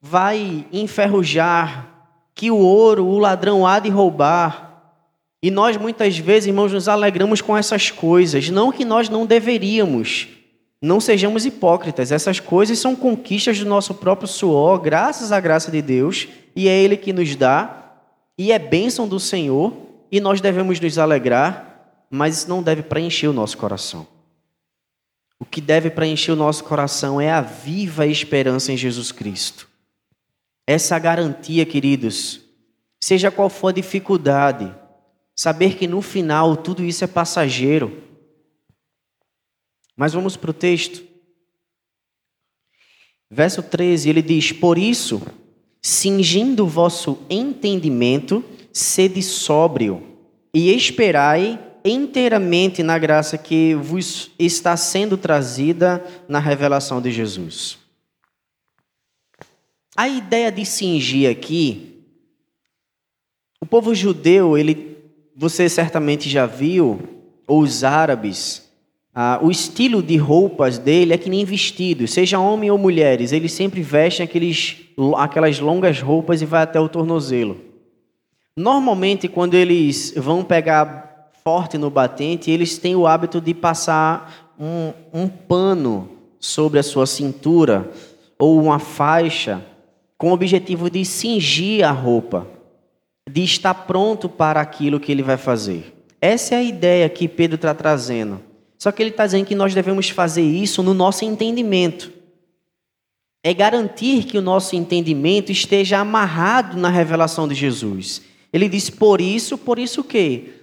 vai 0.00 0.66
enferrujar, 0.72 1.88
que 2.34 2.50
o 2.50 2.58
ouro 2.58 3.06
o 3.06 3.18
ladrão 3.18 3.66
há 3.66 3.78
de 3.78 3.88
roubar. 3.88 4.66
E 5.42 5.50
nós 5.50 5.76
muitas 5.76 6.18
vezes, 6.18 6.48
irmãos, 6.48 6.72
nos 6.72 6.88
alegramos 6.88 7.40
com 7.40 7.56
essas 7.56 7.90
coisas, 7.90 8.50
não 8.50 8.70
que 8.70 8.84
nós 8.84 9.08
não 9.08 9.24
deveríamos. 9.24 10.28
Não 10.80 11.00
sejamos 11.00 11.46
hipócritas, 11.46 12.12
essas 12.12 12.38
coisas 12.38 12.78
são 12.78 12.94
conquistas 12.94 13.58
do 13.58 13.64
nosso 13.64 13.94
próprio 13.94 14.28
suor, 14.28 14.78
graças 14.78 15.32
à 15.32 15.40
graça 15.40 15.70
de 15.70 15.80
Deus, 15.80 16.28
e 16.54 16.68
é 16.68 16.78
Ele 16.78 16.98
que 16.98 17.14
nos 17.14 17.34
dá, 17.34 17.94
e 18.36 18.52
é 18.52 18.58
bênção 18.58 19.08
do 19.08 19.18
Senhor, 19.18 19.72
e 20.10 20.20
nós 20.20 20.40
devemos 20.40 20.80
nos 20.80 20.98
alegrar, 20.98 22.06
mas 22.10 22.38
isso 22.38 22.48
não 22.48 22.62
deve 22.62 22.82
preencher 22.82 23.28
o 23.28 23.32
nosso 23.32 23.56
coração. 23.58 24.06
O 25.38 25.44
que 25.44 25.60
deve 25.60 25.90
preencher 25.90 26.32
o 26.32 26.36
nosso 26.36 26.64
coração 26.64 27.20
é 27.20 27.30
a 27.30 27.40
viva 27.40 28.06
esperança 28.06 28.72
em 28.72 28.76
Jesus 28.76 29.12
Cristo. 29.12 29.68
Essa 30.66 30.98
garantia, 30.98 31.66
queridos, 31.66 32.40
seja 33.00 33.30
qual 33.30 33.48
for 33.48 33.68
a 33.68 33.72
dificuldade, 33.72 34.74
Saber 35.36 35.76
que 35.76 35.86
no 35.86 36.00
final 36.00 36.56
tudo 36.56 36.82
isso 36.82 37.04
é 37.04 37.06
passageiro. 37.06 38.02
Mas 39.94 40.14
vamos 40.14 40.34
para 40.34 40.50
o 40.50 40.54
texto. 40.54 41.04
Verso 43.30 43.62
13, 43.62 44.08
ele 44.08 44.22
diz: 44.22 44.50
Por 44.52 44.78
isso, 44.78 45.20
cingindo 45.82 46.64
o 46.64 46.68
vosso 46.68 47.18
entendimento, 47.28 48.42
sede 48.76 49.22
sóbrio 49.22 50.02
e 50.52 50.70
esperai 50.70 51.58
inteiramente 51.82 52.82
na 52.82 52.98
graça 52.98 53.38
que 53.38 53.74
vos 53.74 54.30
está 54.38 54.76
sendo 54.76 55.16
trazida 55.16 56.04
na 56.28 56.38
revelação 56.38 57.00
de 57.00 57.10
Jesus. 57.10 57.78
A 59.96 60.06
ideia 60.06 60.52
de 60.52 60.66
cingir 60.66 61.30
aqui, 61.30 62.02
o 63.62 63.64
povo 63.64 63.94
judeu, 63.94 64.58
ele 64.58 64.94
você 65.34 65.70
certamente 65.70 66.28
já 66.28 66.44
viu, 66.44 67.00
os 67.48 67.82
árabes, 67.82 68.70
ah, 69.14 69.38
o 69.42 69.50
estilo 69.50 70.02
de 70.02 70.18
roupas 70.18 70.76
dele 70.76 71.14
é 71.14 71.18
que 71.18 71.30
nem 71.30 71.46
vestido, 71.46 72.06
seja 72.06 72.38
homem 72.38 72.70
ou 72.70 72.76
mulheres, 72.76 73.32
eles 73.32 73.52
sempre 73.52 73.80
vestem 73.80 74.24
aqueles, 74.24 74.76
aquelas 75.16 75.60
longas 75.60 75.98
roupas 76.02 76.42
e 76.42 76.44
vai 76.44 76.62
até 76.62 76.78
o 76.78 76.90
tornozelo. 76.90 77.65
Normalmente, 78.56 79.28
quando 79.28 79.54
eles 79.54 80.14
vão 80.16 80.42
pegar 80.42 81.30
forte 81.44 81.76
no 81.76 81.90
batente, 81.90 82.50
eles 82.50 82.78
têm 82.78 82.96
o 82.96 83.06
hábito 83.06 83.40
de 83.40 83.52
passar 83.52 84.54
um, 84.58 84.92
um 85.12 85.28
pano 85.28 86.08
sobre 86.40 86.78
a 86.78 86.82
sua 86.82 87.06
cintura 87.06 87.90
ou 88.38 88.60
uma 88.60 88.78
faixa 88.78 89.62
com 90.16 90.30
o 90.30 90.32
objetivo 90.32 90.88
de 90.88 91.04
cingir 91.04 91.86
a 91.86 91.90
roupa 91.90 92.46
de 93.28 93.42
estar 93.42 93.74
pronto 93.74 94.28
para 94.28 94.60
aquilo 94.60 95.00
que 95.00 95.12
ele 95.12 95.22
vai 95.22 95.36
fazer. 95.36 95.92
Essa 96.20 96.54
é 96.54 96.58
a 96.58 96.62
ideia 96.62 97.08
que 97.08 97.28
Pedro 97.28 97.56
está 97.56 97.74
trazendo. 97.74 98.40
Só 98.78 98.92
que 98.92 99.02
ele 99.02 99.10
está 99.10 99.26
dizendo 99.26 99.46
que 99.46 99.54
nós 99.54 99.74
devemos 99.74 100.08
fazer 100.08 100.42
isso 100.42 100.82
no 100.82 100.94
nosso 100.94 101.24
entendimento. 101.24 102.12
É 103.44 103.52
garantir 103.52 104.24
que 104.24 104.38
o 104.38 104.42
nosso 104.42 104.74
entendimento 104.76 105.52
esteja 105.52 105.98
amarrado 105.98 106.76
na 106.76 106.88
revelação 106.88 107.46
de 107.46 107.54
Jesus. 107.54 108.22
Ele 108.52 108.68
diz: 108.68 108.90
por 108.90 109.20
isso, 109.20 109.56
por 109.58 109.78
isso 109.78 110.00
o 110.00 110.04
quê? 110.04 110.54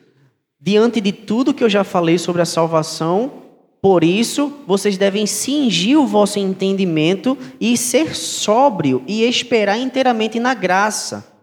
Diante 0.59 1.01
de 1.01 1.11
tudo 1.11 1.53
que 1.53 1.63
eu 1.63 1.69
já 1.69 1.83
falei 1.83 2.17
sobre 2.17 2.41
a 2.41 2.45
salvação, 2.45 3.43
por 3.81 4.03
isso 4.03 4.53
vocês 4.65 4.97
devem 4.97 5.25
cingir 5.25 5.99
o 5.99 6.07
vosso 6.07 6.39
entendimento 6.39 7.37
e 7.59 7.75
ser 7.75 8.15
sóbrio 8.15 9.03
e 9.05 9.23
esperar 9.23 9.77
inteiramente 9.77 10.39
na 10.39 10.53
graça 10.53 11.33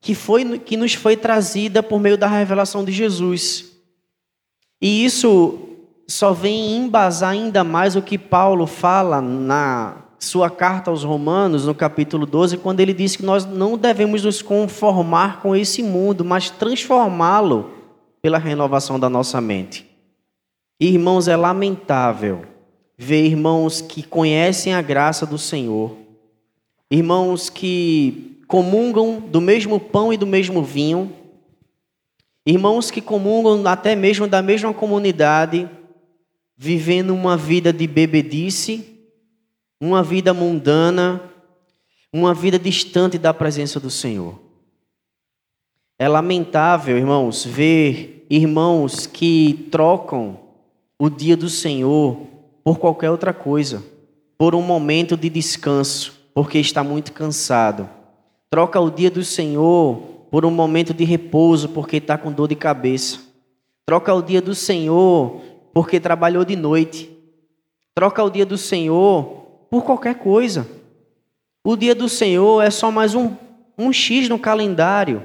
que, 0.00 0.14
foi, 0.14 0.58
que 0.58 0.76
nos 0.76 0.94
foi 0.94 1.16
trazida 1.16 1.82
por 1.82 2.00
meio 2.00 2.16
da 2.16 2.26
revelação 2.26 2.82
de 2.82 2.92
Jesus. 2.92 3.66
E 4.80 5.04
isso 5.04 5.58
só 6.08 6.32
vem 6.32 6.76
embasar 6.76 7.32
ainda 7.32 7.62
mais 7.62 7.94
o 7.94 8.02
que 8.02 8.16
Paulo 8.16 8.66
fala 8.66 9.20
na 9.20 9.98
sua 10.20 10.50
carta 10.50 10.90
aos 10.90 11.02
Romanos, 11.02 11.64
no 11.64 11.74
capítulo 11.74 12.26
12, 12.26 12.58
quando 12.58 12.80
ele 12.80 12.92
diz 12.92 13.16
que 13.16 13.24
nós 13.24 13.46
não 13.46 13.78
devemos 13.78 14.22
nos 14.22 14.42
conformar 14.42 15.40
com 15.40 15.56
esse 15.56 15.82
mundo, 15.82 16.22
mas 16.22 16.50
transformá-lo 16.50 17.70
pela 18.20 18.36
renovação 18.36 19.00
da 19.00 19.08
nossa 19.08 19.40
mente. 19.40 19.88
Irmãos, 20.78 21.26
é 21.26 21.34
lamentável 21.34 22.42
ver 22.98 23.24
irmãos 23.24 23.80
que 23.80 24.02
conhecem 24.02 24.74
a 24.74 24.82
graça 24.82 25.24
do 25.24 25.38
Senhor, 25.38 25.96
irmãos 26.90 27.48
que 27.48 28.42
comungam 28.46 29.20
do 29.20 29.40
mesmo 29.40 29.80
pão 29.80 30.12
e 30.12 30.18
do 30.18 30.26
mesmo 30.26 30.62
vinho, 30.62 31.10
irmãos 32.44 32.90
que 32.90 33.00
comungam 33.00 33.66
até 33.66 33.96
mesmo 33.96 34.28
da 34.28 34.42
mesma 34.42 34.74
comunidade, 34.74 35.66
vivendo 36.58 37.14
uma 37.14 37.38
vida 37.38 37.72
de 37.72 37.86
bebedice, 37.86 38.99
uma 39.80 40.02
vida 40.02 40.34
mundana, 40.34 41.22
uma 42.12 42.34
vida 42.34 42.58
distante 42.58 43.16
da 43.18 43.32
presença 43.32 43.80
do 43.80 43.90
Senhor. 43.90 44.38
É 45.98 46.08
lamentável, 46.08 46.98
irmãos, 46.98 47.44
ver 47.44 48.26
irmãos 48.28 49.06
que 49.06 49.68
trocam 49.70 50.38
o 50.98 51.08
dia 51.08 51.36
do 51.36 51.48
Senhor 51.48 52.26
por 52.62 52.78
qualquer 52.78 53.10
outra 53.10 53.32
coisa, 53.32 53.82
por 54.36 54.54
um 54.54 54.62
momento 54.62 55.16
de 55.16 55.28
descanso, 55.28 56.20
porque 56.34 56.58
está 56.58 56.84
muito 56.84 57.12
cansado 57.12 57.88
Troca 58.50 58.80
o 58.80 58.90
dia 58.90 59.12
do 59.12 59.22
Senhor 59.22 59.96
por 60.28 60.44
um 60.44 60.50
momento 60.50 60.92
de 60.92 61.04
repouso 61.04 61.68
porque 61.68 61.98
está 61.98 62.18
com 62.18 62.32
dor 62.32 62.48
de 62.48 62.56
cabeça. 62.56 63.20
Troca 63.86 64.12
o 64.12 64.20
dia 64.20 64.42
do 64.42 64.56
Senhor 64.56 65.40
porque 65.72 66.00
trabalhou 66.00 66.44
de 66.44 66.56
noite. 66.56 67.08
Troca 67.94 68.24
o 68.24 68.28
dia 68.28 68.44
do 68.44 68.58
Senhor 68.58 69.39
por 69.70 69.84
qualquer 69.84 70.16
coisa. 70.16 70.66
O 71.64 71.76
dia 71.76 71.94
do 71.94 72.08
Senhor 72.08 72.62
é 72.62 72.70
só 72.70 72.90
mais 72.90 73.14
um, 73.14 73.32
um 73.78 73.92
X 73.92 74.28
no 74.28 74.38
calendário. 74.38 75.22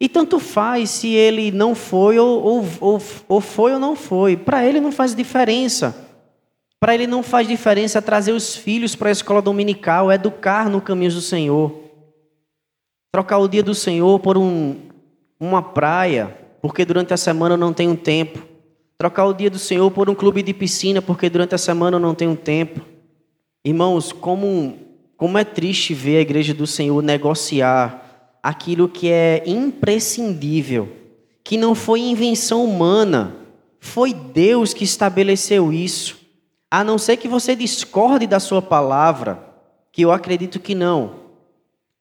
E 0.00 0.08
tanto 0.08 0.38
faz 0.38 0.90
se 0.90 1.08
ele 1.08 1.50
não 1.50 1.74
foi 1.74 2.18
ou, 2.18 2.42
ou, 2.42 2.64
ou, 2.80 3.02
ou 3.28 3.40
foi 3.40 3.72
ou 3.72 3.78
não 3.78 3.94
foi. 3.94 4.36
Para 4.36 4.64
ele 4.64 4.80
não 4.80 4.90
faz 4.90 5.14
diferença. 5.14 6.08
Para 6.80 6.94
ele 6.94 7.06
não 7.06 7.22
faz 7.22 7.46
diferença 7.46 8.02
trazer 8.02 8.32
os 8.32 8.56
filhos 8.56 8.94
para 8.94 9.08
a 9.08 9.12
escola 9.12 9.40
dominical, 9.40 10.12
educar 10.12 10.68
no 10.68 10.80
caminho 10.80 11.12
do 11.12 11.20
Senhor. 11.20 11.72
Trocar 13.12 13.38
o 13.38 13.48
dia 13.48 13.62
do 13.62 13.74
Senhor 13.74 14.18
por 14.20 14.36
um, 14.36 14.76
uma 15.38 15.62
praia, 15.62 16.36
porque 16.60 16.84
durante 16.84 17.14
a 17.14 17.16
semana 17.16 17.54
eu 17.54 17.58
não 17.58 17.72
tenho 17.72 17.96
tempo. 17.96 18.42
trocar 18.98 19.26
o 19.26 19.32
dia 19.32 19.50
do 19.50 19.58
Senhor 19.58 19.90
por 19.90 20.08
um 20.08 20.14
clube 20.14 20.42
de 20.42 20.52
piscina, 20.54 21.00
porque 21.00 21.28
durante 21.30 21.54
a 21.54 21.58
semana 21.58 21.96
eu 21.96 22.00
não 22.00 22.14
tenho 22.14 22.36
tempo. 22.36 22.93
Irmãos, 23.64 24.12
como, 24.12 24.76
como 25.16 25.38
é 25.38 25.44
triste 25.44 25.94
ver 25.94 26.18
a 26.18 26.20
igreja 26.20 26.52
do 26.52 26.66
Senhor 26.66 27.02
negociar 27.02 28.38
aquilo 28.42 28.86
que 28.88 29.10
é 29.10 29.42
imprescindível, 29.46 30.92
que 31.42 31.56
não 31.56 31.74
foi 31.74 32.00
invenção 32.00 32.62
humana, 32.62 33.36
foi 33.80 34.12
Deus 34.12 34.74
que 34.74 34.84
estabeleceu 34.84 35.72
isso. 35.72 36.18
A 36.70 36.84
não 36.84 36.98
ser 36.98 37.16
que 37.16 37.26
você 37.26 37.56
discorde 37.56 38.26
da 38.26 38.38
sua 38.38 38.60
palavra, 38.60 39.42
que 39.90 40.02
eu 40.02 40.12
acredito 40.12 40.60
que 40.60 40.74
não. 40.74 41.14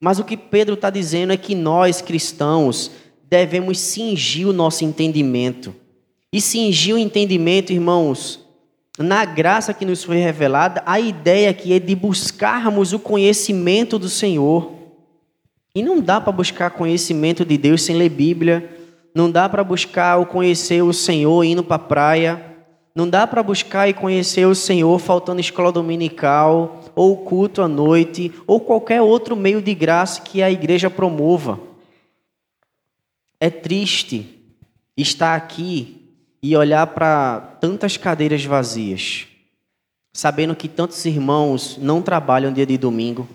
Mas 0.01 0.19
o 0.19 0.25
que 0.25 0.35
Pedro 0.35 0.73
está 0.73 0.89
dizendo 0.89 1.31
é 1.31 1.37
que 1.37 1.55
nós, 1.55 2.01
cristãos, 2.01 2.91
devemos 3.29 3.79
cingir 3.79 4.47
o 4.47 4.53
nosso 4.53 4.83
entendimento. 4.83 5.73
E 6.31 6.41
cingir 6.41 6.95
o 6.95 6.97
entendimento, 6.97 7.71
irmãos, 7.71 8.42
na 8.97 9.25
graça 9.25 9.73
que 9.73 9.85
nos 9.85 10.03
foi 10.03 10.17
revelada, 10.17 10.83
a 10.85 10.99
ideia 10.99 11.49
aqui 11.49 11.73
é 11.73 11.79
de 11.79 11.95
buscarmos 11.95 12.93
o 12.93 12.99
conhecimento 12.99 13.97
do 13.97 14.07
Senhor. 14.07 14.71
E 15.73 15.81
não 15.81 15.99
dá 15.99 16.21
para 16.21 16.31
buscar 16.31 16.69
conhecimento 16.69 17.43
de 17.43 17.57
Deus 17.57 17.81
sem 17.81 17.95
ler 17.95 18.09
Bíblia. 18.09 18.69
Não 19.15 19.31
dá 19.31 19.49
para 19.49 19.63
buscar 19.63 20.19
o 20.19 20.25
conhecer 20.27 20.83
o 20.83 20.93
Senhor 20.93 21.43
indo 21.43 21.63
para 21.63 21.77
a 21.77 21.79
praia. 21.79 22.45
Não 22.93 23.09
dá 23.09 23.25
para 23.25 23.41
buscar 23.41 23.89
e 23.89 23.93
conhecer 23.93 24.45
o 24.45 24.53
Senhor 24.53 24.99
faltando 24.99 25.41
escola 25.41 25.71
dominical, 25.71 26.83
ou 26.93 27.17
culto 27.17 27.63
à 27.63 27.67
noite, 27.67 28.31
ou 28.45 28.59
qualquer 28.59 29.01
outro 29.01 29.35
meio 29.35 29.59
de 29.59 29.73
graça 29.73 30.21
que 30.21 30.43
a 30.43 30.51
igreja 30.51 30.91
promova. 30.91 31.59
É 33.39 33.49
triste 33.49 34.39
estar 34.95 35.35
aqui 35.35 36.02
e 36.43 36.57
olhar 36.57 36.85
para 36.87 37.39
tantas 37.61 37.95
cadeiras 37.95 38.43
vazias, 38.43 39.27
sabendo 40.11 40.53
que 40.53 40.67
tantos 40.67 41.05
irmãos 41.05 41.77
não 41.77 42.01
trabalham 42.01 42.51
dia 42.51 42.65
de 42.65 42.77
domingo, 42.77 43.25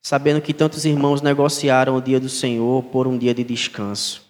sabendo 0.00 0.40
que 0.40 0.54
tantos 0.54 0.86
irmãos 0.86 1.20
negociaram 1.20 1.94
o 1.94 2.00
dia 2.00 2.18
do 2.18 2.30
Senhor 2.30 2.84
por 2.84 3.06
um 3.06 3.18
dia 3.18 3.34
de 3.34 3.44
descanso. 3.44 4.26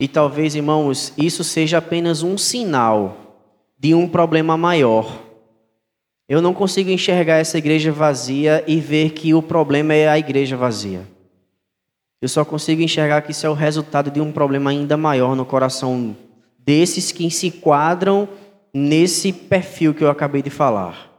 E 0.00 0.08
talvez, 0.08 0.54
irmãos, 0.54 1.12
isso 1.18 1.44
seja 1.44 1.76
apenas 1.76 2.22
um 2.22 2.38
sinal 2.38 3.44
de 3.78 3.94
um 3.94 4.08
problema 4.08 4.56
maior. 4.56 5.22
Eu 6.26 6.40
não 6.40 6.54
consigo 6.54 6.88
enxergar 6.88 7.36
essa 7.36 7.58
igreja 7.58 7.92
vazia 7.92 8.64
e 8.66 8.80
ver 8.80 9.10
que 9.10 9.34
o 9.34 9.42
problema 9.42 9.92
é 9.92 10.08
a 10.08 10.18
igreja 10.18 10.56
vazia. 10.56 11.13
Eu 12.24 12.28
só 12.30 12.42
consigo 12.42 12.80
enxergar 12.80 13.20
que 13.20 13.32
isso 13.32 13.44
é 13.44 13.50
o 13.50 13.52
resultado 13.52 14.10
de 14.10 14.18
um 14.18 14.32
problema 14.32 14.70
ainda 14.70 14.96
maior 14.96 15.36
no 15.36 15.44
coração 15.44 16.16
desses 16.58 17.12
que 17.12 17.30
se 17.30 17.48
enquadram 17.48 18.26
nesse 18.72 19.30
perfil 19.30 19.92
que 19.92 20.02
eu 20.02 20.08
acabei 20.08 20.40
de 20.40 20.48
falar. 20.48 21.12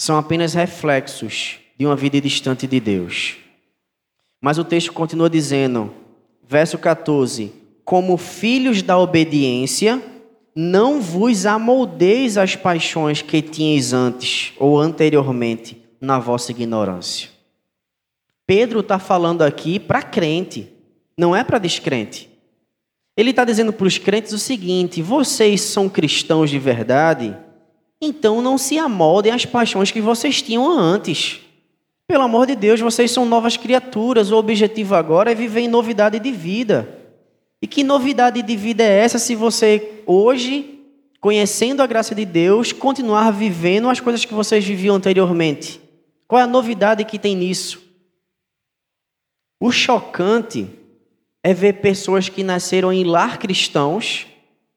São 0.00 0.16
apenas 0.16 0.54
reflexos 0.54 1.58
de 1.78 1.84
uma 1.84 1.94
vida 1.94 2.18
distante 2.18 2.66
de 2.66 2.80
Deus. 2.80 3.36
Mas 4.40 4.56
o 4.56 4.64
texto 4.64 4.90
continua 4.94 5.28
dizendo, 5.28 5.92
verso 6.48 6.78
14: 6.78 7.52
Como 7.84 8.16
filhos 8.16 8.80
da 8.80 8.96
obediência, 8.96 10.02
não 10.56 10.98
vos 10.98 11.44
amoldeis 11.44 12.38
às 12.38 12.56
paixões 12.56 13.20
que 13.20 13.42
tinhais 13.42 13.92
antes 13.92 14.54
ou 14.58 14.80
anteriormente 14.80 15.76
na 16.00 16.18
vossa 16.18 16.52
ignorância. 16.52 17.31
Pedro 18.46 18.80
está 18.80 18.98
falando 18.98 19.42
aqui 19.42 19.78
para 19.78 20.02
crente, 20.02 20.68
não 21.16 21.34
é 21.34 21.44
para 21.44 21.58
descrente. 21.58 22.28
Ele 23.16 23.30
está 23.30 23.44
dizendo 23.44 23.72
para 23.72 23.86
os 23.86 23.98
crentes 23.98 24.32
o 24.32 24.38
seguinte: 24.38 25.02
vocês 25.02 25.60
são 25.60 25.88
cristãos 25.88 26.50
de 26.50 26.58
verdade, 26.58 27.36
então 28.00 28.42
não 28.42 28.56
se 28.58 28.78
amoldem 28.78 29.32
às 29.32 29.44
paixões 29.44 29.90
que 29.90 30.00
vocês 30.00 30.42
tinham 30.42 30.68
antes. 30.70 31.40
Pelo 32.06 32.24
amor 32.24 32.46
de 32.46 32.56
Deus, 32.56 32.80
vocês 32.80 33.10
são 33.10 33.24
novas 33.24 33.56
criaturas, 33.56 34.30
o 34.30 34.36
objetivo 34.36 34.94
agora 34.94 35.30
é 35.30 35.34
viver 35.34 35.60
em 35.60 35.68
novidade 35.68 36.18
de 36.18 36.32
vida. 36.32 36.98
E 37.60 37.66
que 37.66 37.84
novidade 37.84 38.42
de 38.42 38.56
vida 38.56 38.82
é 38.82 38.98
essa 38.98 39.18
se 39.18 39.36
você 39.36 40.02
hoje, 40.04 40.80
conhecendo 41.20 41.80
a 41.80 41.86
graça 41.86 42.14
de 42.14 42.24
Deus, 42.24 42.72
continuar 42.72 43.30
vivendo 43.30 43.88
as 43.88 44.00
coisas 44.00 44.24
que 44.24 44.34
vocês 44.34 44.64
viviam 44.64 44.96
anteriormente? 44.96 45.80
Qual 46.26 46.40
é 46.40 46.42
a 46.42 46.46
novidade 46.46 47.04
que 47.04 47.18
tem 47.18 47.36
nisso? 47.36 47.81
O 49.64 49.70
chocante 49.70 50.66
é 51.40 51.54
ver 51.54 51.74
pessoas 51.74 52.28
que 52.28 52.42
nasceram 52.42 52.92
em 52.92 53.04
lar 53.04 53.38
cristãos, 53.38 54.26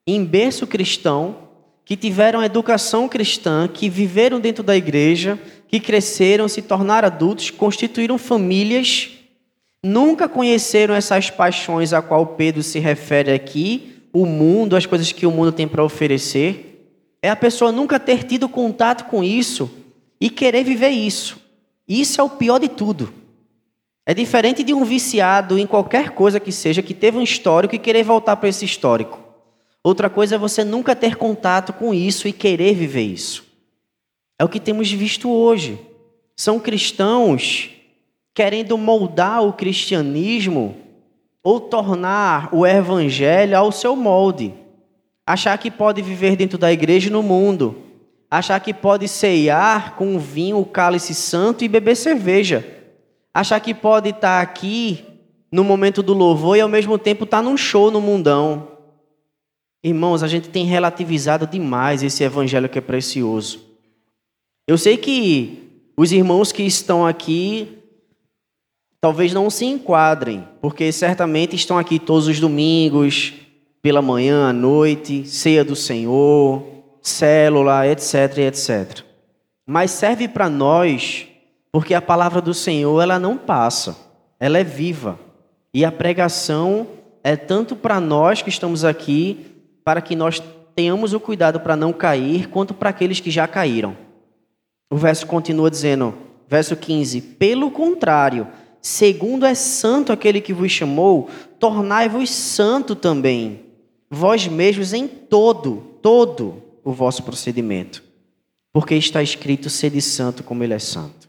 em 0.06 0.24
berço 0.24 0.67
cristão, 0.67 1.38
que 1.84 1.98
tiveram 1.98 2.43
educação 2.43 3.10
cristã, 3.10 3.67
que 3.67 3.89
viveram 3.89 4.39
dentro 4.39 4.63
da 4.63 4.78
igreja, 4.78 5.39
que 5.67 5.80
cresceram, 5.80 6.48
se 6.48 6.62
tornaram 6.62 7.08
adultos, 7.08 7.50
constituíram 7.50 8.19
famílias, 8.19 9.10
nunca 9.84 10.30
conheceram 10.30 10.93
essas 10.93 11.32
paixões 11.32 11.91
a 11.91 12.00
qual 12.00 12.24
Pedro 12.36 12.62
se 12.62 12.78
refere 12.78 13.32
aqui, 13.32 14.04
o 14.13 14.24
mundo, 14.24 14.76
as 14.76 14.86
coisas 14.86 15.12
que 15.12 15.26
o 15.26 15.32
mundo 15.32 15.52
tem 15.52 15.67
para 15.67 15.84
oferecer. 15.84 16.93
É 17.24 17.30
a 17.32 17.36
pessoa 17.36 17.71
nunca 17.71 18.00
ter 18.00 18.24
tido 18.24 18.48
contato 18.48 19.06
com 19.06 19.24
isso 19.24 19.67
e 20.21 20.30
querer 20.30 20.63
viver 20.63 20.89
isso. 20.89 21.39
Isso 21.89 22.21
é 22.21 22.24
o 22.24 22.30
pior 22.30 22.60
de 22.60 22.67
tudo. 22.67 23.25
É 24.06 24.13
diferente 24.13 24.63
de 24.63 24.72
um 24.72 24.86
viciado 24.86 25.58
em 25.58 25.65
qualquer 25.65 26.12
coisa 26.12 26.39
que 26.39 26.52
seja, 26.52 26.84
que 26.84 26.94
teve 26.94 27.18
um 27.18 27.24
histórico 27.24 27.74
e 27.74 27.80
querer 27.80 28.04
voltar 28.04 28.36
para 28.36 28.48
esse 28.48 28.63
histórico. 28.63 29.20
Outra 29.84 30.10
coisa 30.12 30.36
é 30.36 30.38
você 30.38 30.63
nunca 30.63 30.96
ter 30.96 31.15
contato 31.15 31.74
com 31.74 31.91
isso 31.91 32.28
e 32.28 32.34
querer 32.34 32.76
viver 32.76 33.02
isso. 33.02 33.44
É 34.38 34.44
o 34.44 34.50
que 34.50 34.60
temos 34.60 34.91
visto 34.91 35.32
hoje. 35.32 35.80
São 36.36 36.60
cristãos 36.60 37.72
querendo 38.34 38.78
moldar 38.78 39.44
o 39.44 39.54
cristianismo 39.54 40.76
ou 41.41 41.60
tornar 41.60 42.50
o 42.54 42.65
evangelho 42.65 43.58
ao 43.58 43.72
seu 43.72 43.96
molde. 43.96 44.54
Achar 45.26 45.58
que 45.58 45.72
pode 45.72 46.04
viver 46.04 46.36
dentro 46.36 46.60
da 46.60 46.72
igreja 46.72 47.08
e 47.08 47.12
no 47.12 47.24
mundo. 47.24 47.82
Achar 48.30 48.60
que 48.60 48.74
pode 48.74 49.08
ceiar 49.08 49.96
com 49.96 50.20
vinho, 50.20 50.60
o 50.60 50.65
cálice 50.65 51.15
santo 51.15 51.63
e 51.63 51.68
beber 51.68 51.96
cerveja 51.96 52.76
achar 53.36 53.60
que 53.60 53.74
pode 53.74 54.12
estar 54.12 54.41
aqui 54.41 55.04
no 55.52 55.62
momento 55.62 56.02
do 56.02 56.13
louvor 56.13 56.56
e 56.56 56.62
ao 56.62 56.69
mesmo 56.69 56.98
tempo 56.98 57.26
estar 57.26 57.41
num 57.41 57.58
show 57.58 57.91
no 57.91 58.00
mundão. 58.00 58.69
Irmãos, 59.84 60.24
a 60.24 60.28
gente 60.28 60.48
tem 60.48 60.63
relativizado 60.63 61.45
demais 61.45 62.02
esse 62.02 62.24
evangelho 62.24 62.69
que 62.69 62.80
é 62.80 62.82
precioso. 62.82 63.60
Eu 64.65 64.78
sei 64.78 64.95
que 64.95 65.84
os 65.98 66.13
irmãos 66.13 66.54
que 66.54 66.63
estão 66.63 67.06
aqui 67.06 67.78
talvez 69.02 69.34
não 69.34 69.50
se 69.50 69.65
enquadrem, 69.65 70.48
porque 70.62 70.89
certamente 70.93 71.58
estão 71.58 71.78
aqui 71.78 72.00
todos 72.00 72.28
os 72.30 72.39
domingos, 72.39 73.34
pela 73.82 74.02
manhã, 74.02 74.48
à 74.48 74.54
noite, 74.54 75.28
ceia 75.28 75.63
do 75.63 75.76
Senhor, 75.76 76.65
célula, 77.02 77.86
etc, 77.86 78.38
etc. 78.38 79.04
Mas 79.67 79.91
serve 79.91 80.28
para 80.28 80.50
nós 80.50 81.28
porque 81.76 81.94
a 81.94 82.02
palavra 82.02 82.40
do 82.40 82.54
Senhor, 82.54 83.02
ela 83.02 83.20
não 83.20 83.38
passa, 83.38 83.98
ela 84.40 84.58
é 84.58 84.64
viva. 84.64 85.20
E 85.74 85.84
a 85.84 85.92
pregação 85.92 86.88
é 87.22 87.36
tanto 87.36 87.76
para 87.76 88.00
nós 88.00 88.42
que 88.42 88.48
estamos 88.48 88.86
aqui, 88.86 89.46
para 89.84 90.00
que 90.00 90.16
nós 90.16 90.42
tenhamos 90.74 91.12
o 91.12 91.20
cuidado 91.20 91.60
para 91.60 91.76
não 91.76 91.92
cair, 91.92 92.48
quanto 92.48 92.74
para 92.74 92.92
aqueles 92.92 93.20
que 93.20 93.30
já 93.30 93.46
caíram. 93.46 93.94
O 94.90 94.96
verso 94.96 95.28
continua 95.28 95.70
dizendo, 95.70 96.16
verso 96.48 96.78
15: 96.78 97.20
Pelo 97.20 97.70
contrário, 97.70 98.48
segundo 98.82 99.46
é 99.46 99.54
santo 99.54 100.14
aquele 100.14 100.40
que 100.40 100.54
vos 100.54 100.72
chamou, 100.72 101.30
tornai-vos 101.60 102.30
santo 102.30 102.96
também, 102.96 103.66
vós 104.10 104.48
mesmos 104.48 104.94
em 104.94 105.10
todo, 105.10 105.84
todo 106.02 106.64
o 106.86 106.94
vosso 106.94 107.22
procedimento. 107.22 108.02
Porque 108.72 108.96
está 108.96 109.22
escrito: 109.22 109.70
sede 109.70 110.02
santo 110.02 110.42
como 110.42 110.64
ele 110.64 110.74
é 110.74 110.80
santo. 110.80 111.25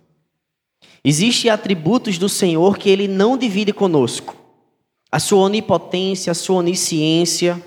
Existem 1.09 1.49
atributos 1.49 2.19
do 2.19 2.29
Senhor 2.29 2.77
que 2.77 2.91
ele 2.91 3.07
não 3.07 3.39
divide 3.39 3.73
conosco. 3.73 4.35
A 5.09 5.21
sua 5.21 5.39
onipotência, 5.39 6.33
a 6.33 6.35
sua 6.35 6.57
onisciência, 6.57 7.65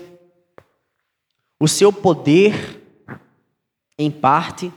o 1.58 1.66
seu 1.66 1.90
poder, 1.90 2.82
em 3.98 4.10
parte. 4.10 4.70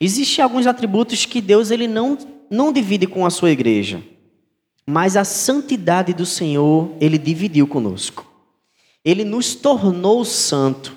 Existem 0.00 0.42
alguns 0.42 0.66
atributos 0.66 1.26
que 1.26 1.42
Deus 1.42 1.70
ele 1.70 1.86
não, 1.86 2.16
não 2.48 2.72
divide 2.72 3.06
com 3.06 3.26
a 3.26 3.30
sua 3.30 3.50
igreja. 3.50 4.02
Mas 4.86 5.14
a 5.14 5.22
santidade 5.22 6.14
do 6.14 6.24
Senhor, 6.24 6.90
ele 6.98 7.18
dividiu 7.18 7.66
conosco. 7.66 8.26
Ele 9.04 9.24
nos 9.24 9.54
tornou 9.54 10.24
santo. 10.24 10.96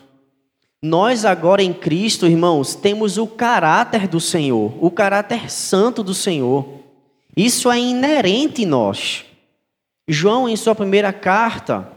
Nós 0.82 1.26
agora 1.26 1.64
em 1.64 1.74
Cristo, 1.74 2.28
irmãos, 2.28 2.76
temos 2.76 3.18
o 3.18 3.26
caráter 3.26 4.08
do 4.08 4.20
Senhor, 4.20 4.74
o 4.80 4.92
caráter 4.92 5.50
santo 5.50 6.04
do 6.04 6.14
Senhor. 6.14 6.68
Isso 7.36 7.72
é 7.72 7.80
inerente 7.80 8.62
em 8.62 8.66
nós. 8.66 9.26
João, 10.08 10.48
em 10.48 10.56
sua 10.56 10.76
primeira 10.76 11.12
carta, 11.12 11.92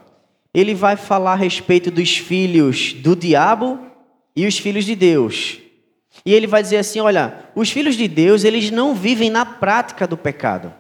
ele 0.55 0.75
vai 0.75 0.97
falar 0.97 1.33
a 1.33 1.37
respeito 1.37 1.91
dos 1.91 2.17
filhos 2.17 2.95
do 2.95 3.15
diabo 3.15 3.79
e 4.35 4.47
os 4.47 4.59
filhos 4.59 4.85
de 4.85 4.97
Deus. 4.97 5.59
E 6.25 6.33
ele 6.33 6.47
vai 6.47 6.63
dizer 6.63 6.79
assim: 6.79 7.01
olha, 7.01 7.51
os 7.55 7.71
filhos 7.71 7.97
de 7.97 8.09
Deus, 8.09 8.45
eles 8.45 8.71
não 8.71 8.95
vivem 8.95 9.31
na 9.31 9.45
prática 9.45 10.07
do 10.07 10.17
pecado. 10.17 10.73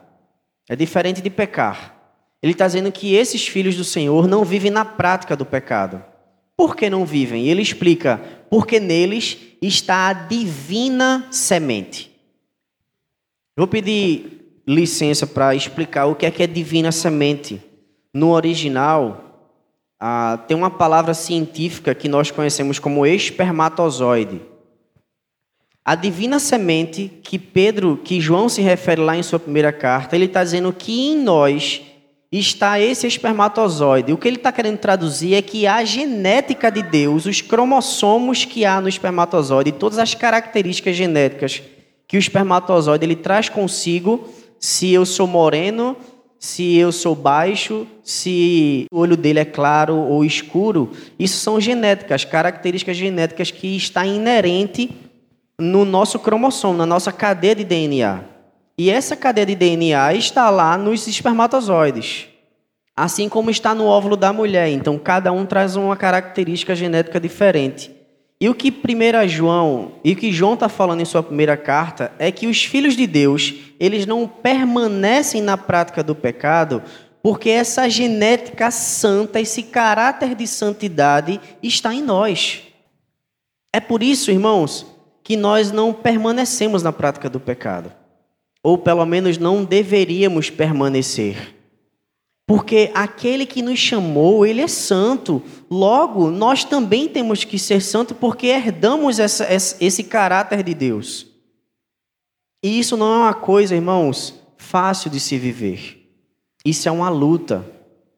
É 0.69 0.75
diferente 0.75 1.21
de 1.21 1.29
pecar. 1.29 1.97
Ele 2.43 2.53
está 2.53 2.67
dizendo 2.67 2.91
que 2.91 3.15
esses 3.15 3.47
filhos 3.47 3.77
do 3.77 3.85
Senhor 3.85 4.27
não 4.27 4.43
vivem 4.43 4.71
na 4.71 4.85
prática 4.85 5.37
do 5.37 5.45
pecado. 5.45 6.03
Por 6.61 6.77
que 6.77 6.90
não 6.90 7.07
vivem? 7.07 7.49
Ele 7.49 7.62
explica: 7.62 8.20
porque 8.51 8.79
neles 8.79 9.38
está 9.62 10.09
a 10.09 10.12
divina 10.12 11.27
semente. 11.31 12.14
Vou 13.57 13.66
pedir 13.66 14.61
licença 14.68 15.27
para 15.27 15.55
explicar 15.55 16.05
o 16.05 16.14
que 16.14 16.27
é 16.27 16.31
que 16.31 16.42
é 16.42 16.46
divina 16.46 16.92
semente. 16.92 17.62
No 18.12 18.33
original, 18.33 19.57
ah, 19.99 20.38
tem 20.46 20.55
uma 20.55 20.68
palavra 20.68 21.14
científica 21.14 21.94
que 21.94 22.11
nós 22.11 22.31
conhecemos 22.31 22.79
como 22.79 23.07
espermatozoide. 23.07 24.42
A 25.83 25.94
divina 25.94 26.38
semente 26.38 27.11
que 27.23 27.38
Pedro, 27.38 27.99
que 28.05 28.20
João 28.20 28.51
se 28.51 28.61
refere 28.61 29.01
lá 29.01 29.16
em 29.16 29.23
sua 29.23 29.38
primeira 29.38 29.73
carta, 29.73 30.14
ele 30.14 30.27
está 30.27 30.44
dizendo 30.44 30.75
que 30.75 31.09
em 31.09 31.16
nós 31.16 31.81
está 32.38 32.79
esse 32.79 33.07
espermatozoide. 33.07 34.12
O 34.12 34.16
que 34.16 34.29
ele 34.29 34.37
está 34.37 34.53
querendo 34.53 34.79
traduzir 34.79 35.35
é 35.35 35.43
que 35.43 35.66
a 35.66 35.85
genética 35.85 36.71
de 36.71 36.83
Deus, 36.83 37.27
os 37.27 37.40
cromossomos 37.40 38.45
que 38.45 38.64
há 38.64 38.81
no 38.81 38.88
espermatozoide, 38.88 39.73
todas 39.73 39.99
as 39.99 40.14
características 40.14 40.95
genéticas 40.95 41.62
que 42.07 42.16
o 42.16 42.19
espermatozoide 42.19 43.05
ele 43.05 43.16
traz 43.16 43.49
consigo, 43.49 44.29
se 44.59 44.93
eu 44.93 45.07
sou 45.07 45.27
moreno, 45.27 45.97
se 46.38 46.77
eu 46.77 46.90
sou 46.90 47.14
baixo, 47.14 47.87
se 48.03 48.87
o 48.93 48.99
olho 48.99 49.16
dele 49.16 49.40
é 49.40 49.45
claro 49.45 49.95
ou 49.95 50.25
escuro, 50.25 50.90
isso 51.19 51.38
são 51.38 51.61
genéticas, 51.61 52.25
características 52.25 52.97
genéticas 52.97 53.51
que 53.51 53.77
está 53.77 54.07
inerente 54.07 54.90
no 55.59 55.85
nosso 55.85 56.19
cromossomo, 56.19 56.79
na 56.79 56.87
nossa 56.87 57.12
cadeia 57.12 57.55
de 57.55 57.64
DNA. 57.64 58.25
E 58.83 58.88
essa 58.88 59.14
cadeia 59.14 59.45
de 59.45 59.55
DNA 59.55 60.14
está 60.14 60.49
lá 60.49 60.79
nos 60.79 61.07
espermatozoides, 61.07 62.29
assim 62.97 63.29
como 63.29 63.51
está 63.51 63.75
no 63.75 63.85
óvulo 63.85 64.16
da 64.16 64.33
mulher. 64.33 64.71
Então, 64.71 64.99
cada 64.99 65.31
um 65.31 65.45
traz 65.45 65.77
uma 65.77 65.95
característica 65.95 66.75
genética 66.75 67.21
diferente. 67.21 67.95
E 68.40 68.49
o 68.49 68.55
que 68.55 68.71
1 68.71 69.29
João, 69.29 69.93
e 70.03 70.12
o 70.12 70.16
que 70.16 70.33
João 70.33 70.55
está 70.55 70.66
falando 70.66 71.03
em 71.03 71.05
sua 71.05 71.23
primeira 71.23 71.59
carta, 71.59 72.11
é 72.19 72.33
que 72.33 72.47
os 72.47 72.64
filhos 72.64 72.97
de 72.97 73.07
Deus, 73.07 73.53
eles 73.79 74.07
não 74.07 74.27
permanecem 74.27 75.43
na 75.43 75.59
prática 75.59 76.03
do 76.03 76.14
pecado, 76.14 76.83
porque 77.23 77.51
essa 77.51 77.87
genética 77.87 78.71
santa, 78.71 79.38
esse 79.38 79.64
caráter 79.64 80.35
de 80.35 80.47
santidade 80.47 81.38
está 81.62 81.93
em 81.93 82.01
nós. 82.01 82.62
É 83.75 83.79
por 83.79 84.03
isso, 84.03 84.31
irmãos, 84.31 84.87
que 85.23 85.37
nós 85.37 85.71
não 85.71 85.93
permanecemos 85.93 86.83
na 86.83 86.95
prática 86.95 87.29
do 87.29 87.38
pecado 87.38 88.00
ou 88.62 88.77
pelo 88.79 89.05
menos 89.07 89.38
não 89.38 89.64
deveríamos 89.64 90.51
permanecer. 90.51 91.55
Porque 92.46 92.90
aquele 92.94 93.46
que 93.46 93.62
nos 93.62 93.79
chamou, 93.79 94.44
ele 94.44 94.61
é 94.61 94.66
santo. 94.66 95.40
Logo, 95.70 96.31
nós 96.31 96.64
também 96.64 97.09
temos 97.09 97.44
que 97.44 97.59
ser 97.59 97.81
santo 97.81 98.14
porque 98.14 98.49
herdamos 98.49 99.20
essa, 99.20 99.46
esse 99.81 100.03
caráter 100.03 100.64
de 100.64 100.75
Deus. 100.75 101.29
E 102.62 102.79
isso 102.79 102.96
não 102.96 103.07
é 103.14 103.18
uma 103.18 103.35
coisa, 103.35 103.75
irmãos, 103.75 104.35
fácil 104.57 105.11
de 105.11 105.20
se 105.20 105.38
viver. 105.38 106.09
Isso 106.64 106.88
é 106.88 106.92
uma 106.92 107.09
luta. 107.09 107.64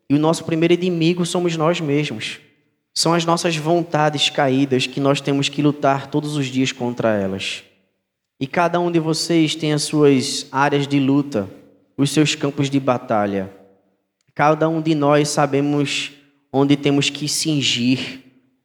E 0.09 0.15
o 0.15 0.19
nosso 0.19 0.45
primeiro 0.45 0.75
inimigo 0.75 1.25
somos 1.25 1.57
nós 1.57 1.81
mesmos. 1.81 2.41
São 2.95 3.15
as 3.15 3.25
nossas 3.25 3.57
vontades 3.57 4.31
caídas 4.31 4.87
que 4.87 4.99
nós 4.99 5.21
temos 5.21 5.49
que 5.49 5.63
lutar 5.63 6.09
todos 6.09 6.37
os 6.37 6.47
dias 6.47 6.73
contra 6.73 7.11
elas. 7.15 7.65
E 8.43 8.47
cada 8.49 8.81
um 8.81 8.91
de 8.91 8.99
vocês 8.99 9.55
tem 9.55 9.73
as 9.73 9.85
suas 9.85 10.49
áreas 10.51 10.89
de 10.89 10.99
luta, 10.99 11.49
os 11.97 12.11
seus 12.11 12.35
campos 12.35 12.69
de 12.69 12.81
batalha. 12.81 13.49
Cada 14.35 14.69
um 14.69 14.83
de 14.83 14.97
nós 14.97 15.29
sabemos 15.29 16.11
onde 16.53 16.77
temos 16.77 17.09
que 17.09 17.29
cingir 17.29 18.21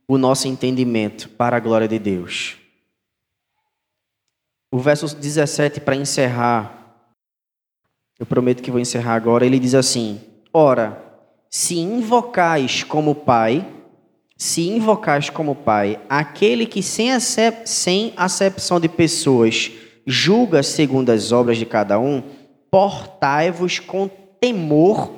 o 0.08 0.18
nosso 0.18 0.48
entendimento 0.48 1.30
para 1.30 1.58
a 1.58 1.60
glória 1.60 1.88
de 1.88 2.00
Deus. 2.00 2.58
O 4.72 4.80
verso 4.80 5.16
17, 5.16 5.80
para 5.82 5.96
encerrar, 5.96 7.06
eu 8.18 8.26
prometo 8.26 8.64
que 8.64 8.72
vou 8.72 8.80
encerrar 8.80 9.14
agora, 9.14 9.46
ele 9.46 9.60
diz 9.60 9.76
assim: 9.76 10.20
Ora, 10.52 11.00
se 11.52 11.78
invocais 11.78 12.82
como 12.82 13.14
Pai, 13.14 13.64
se 14.38 14.70
invocais 14.70 15.30
como 15.30 15.56
Pai 15.56 16.00
aquele 16.08 16.66
que, 16.68 16.84
sem, 16.84 17.12
acep 17.12 17.68
sem 17.68 18.14
acepção 18.16 18.80
de 18.80 18.88
pessoas, 18.88 19.72
julga 20.06 20.62
segundo 20.62 21.10
as 21.10 21.32
obras 21.32 21.58
de 21.58 21.66
cada 21.66 22.00
um, 22.00 22.22
portai-vos 22.70 23.80
com 23.80 24.08
temor 24.40 25.12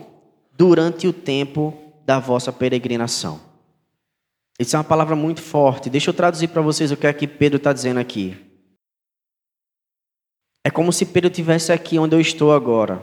durante 0.58 1.05
o 1.08 1.13
tempo 1.13 1.73
da 2.05 2.17
vossa 2.17 2.51
peregrinação. 2.51 3.41
Isso 4.58 4.75
é 4.75 4.79
uma 4.79 4.86
palavra 4.86 5.15
muito 5.15 5.41
forte. 5.41 5.89
Deixa 5.89 6.10
eu 6.10 6.13
traduzir 6.13 6.47
para 6.47 6.62
vocês 6.62 6.91
o 6.91 6.97
que 6.97 7.08
é 7.08 7.13
que 7.13 7.27
Pedro 7.27 7.58
está 7.58 7.71
dizendo 7.71 7.99
aqui. 7.99 8.36
É 10.65 10.69
como 10.69 10.91
se 10.91 11.05
Pedro 11.05 11.29
estivesse 11.29 11.71
aqui 11.71 11.97
onde 11.97 12.15
eu 12.15 12.19
estou 12.19 12.53
agora, 12.53 13.01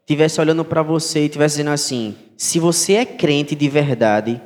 estivesse 0.00 0.40
olhando 0.40 0.64
para 0.64 0.82
você 0.82 1.20
e 1.20 1.26
estivesse 1.26 1.56
dizendo 1.56 1.70
assim: 1.70 2.14
se 2.36 2.58
você 2.58 2.94
é 2.94 3.06
crente 3.06 3.54
de 3.54 3.68
verdade, 3.68 4.40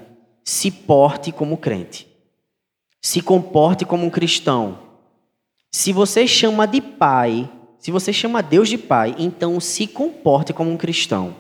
se 0.45 0.71
porte 0.71 1.33
como 1.33 1.57
crente. 1.57 2.07
Se 3.01 3.21
comporte 3.21 3.85
como 3.85 4.07
um 4.07 4.11
cristão. 4.11 4.79
Se 5.71 5.93
você 5.93 6.27
chama 6.27 6.67
de 6.67 6.81
pai, 6.81 7.51
se 7.79 7.91
você 7.91 8.13
chama 8.13 8.43
Deus 8.43 8.69
de 8.69 8.79
pai, 8.79 9.15
então 9.19 9.59
se 9.59 9.87
comporte 9.87 10.53
como 10.53 10.71
um 10.71 10.77
cristão. 10.77 11.35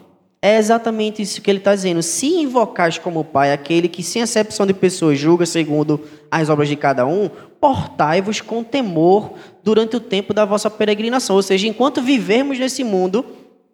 É 0.44 0.56
exatamente 0.56 1.22
isso 1.22 1.40
que 1.40 1.48
ele 1.48 1.58
está 1.58 1.72
dizendo. 1.72 2.02
Se 2.02 2.26
invocais 2.26 2.98
como 2.98 3.22
pai 3.22 3.52
aquele 3.52 3.86
que, 3.86 4.02
sem 4.02 4.22
acepção 4.22 4.66
de 4.66 4.74
pessoas, 4.74 5.16
julga 5.16 5.46
segundo 5.46 6.00
as 6.28 6.48
obras 6.48 6.68
de 6.68 6.74
cada 6.74 7.06
um, 7.06 7.30
portai-vos 7.60 8.40
com 8.40 8.64
temor 8.64 9.34
durante 9.62 9.94
o 9.94 10.00
tempo 10.00 10.34
da 10.34 10.44
vossa 10.44 10.68
peregrinação. 10.68 11.36
Ou 11.36 11.42
seja, 11.42 11.68
enquanto 11.68 12.02
vivermos 12.02 12.58
nesse 12.58 12.82
mundo, 12.82 13.24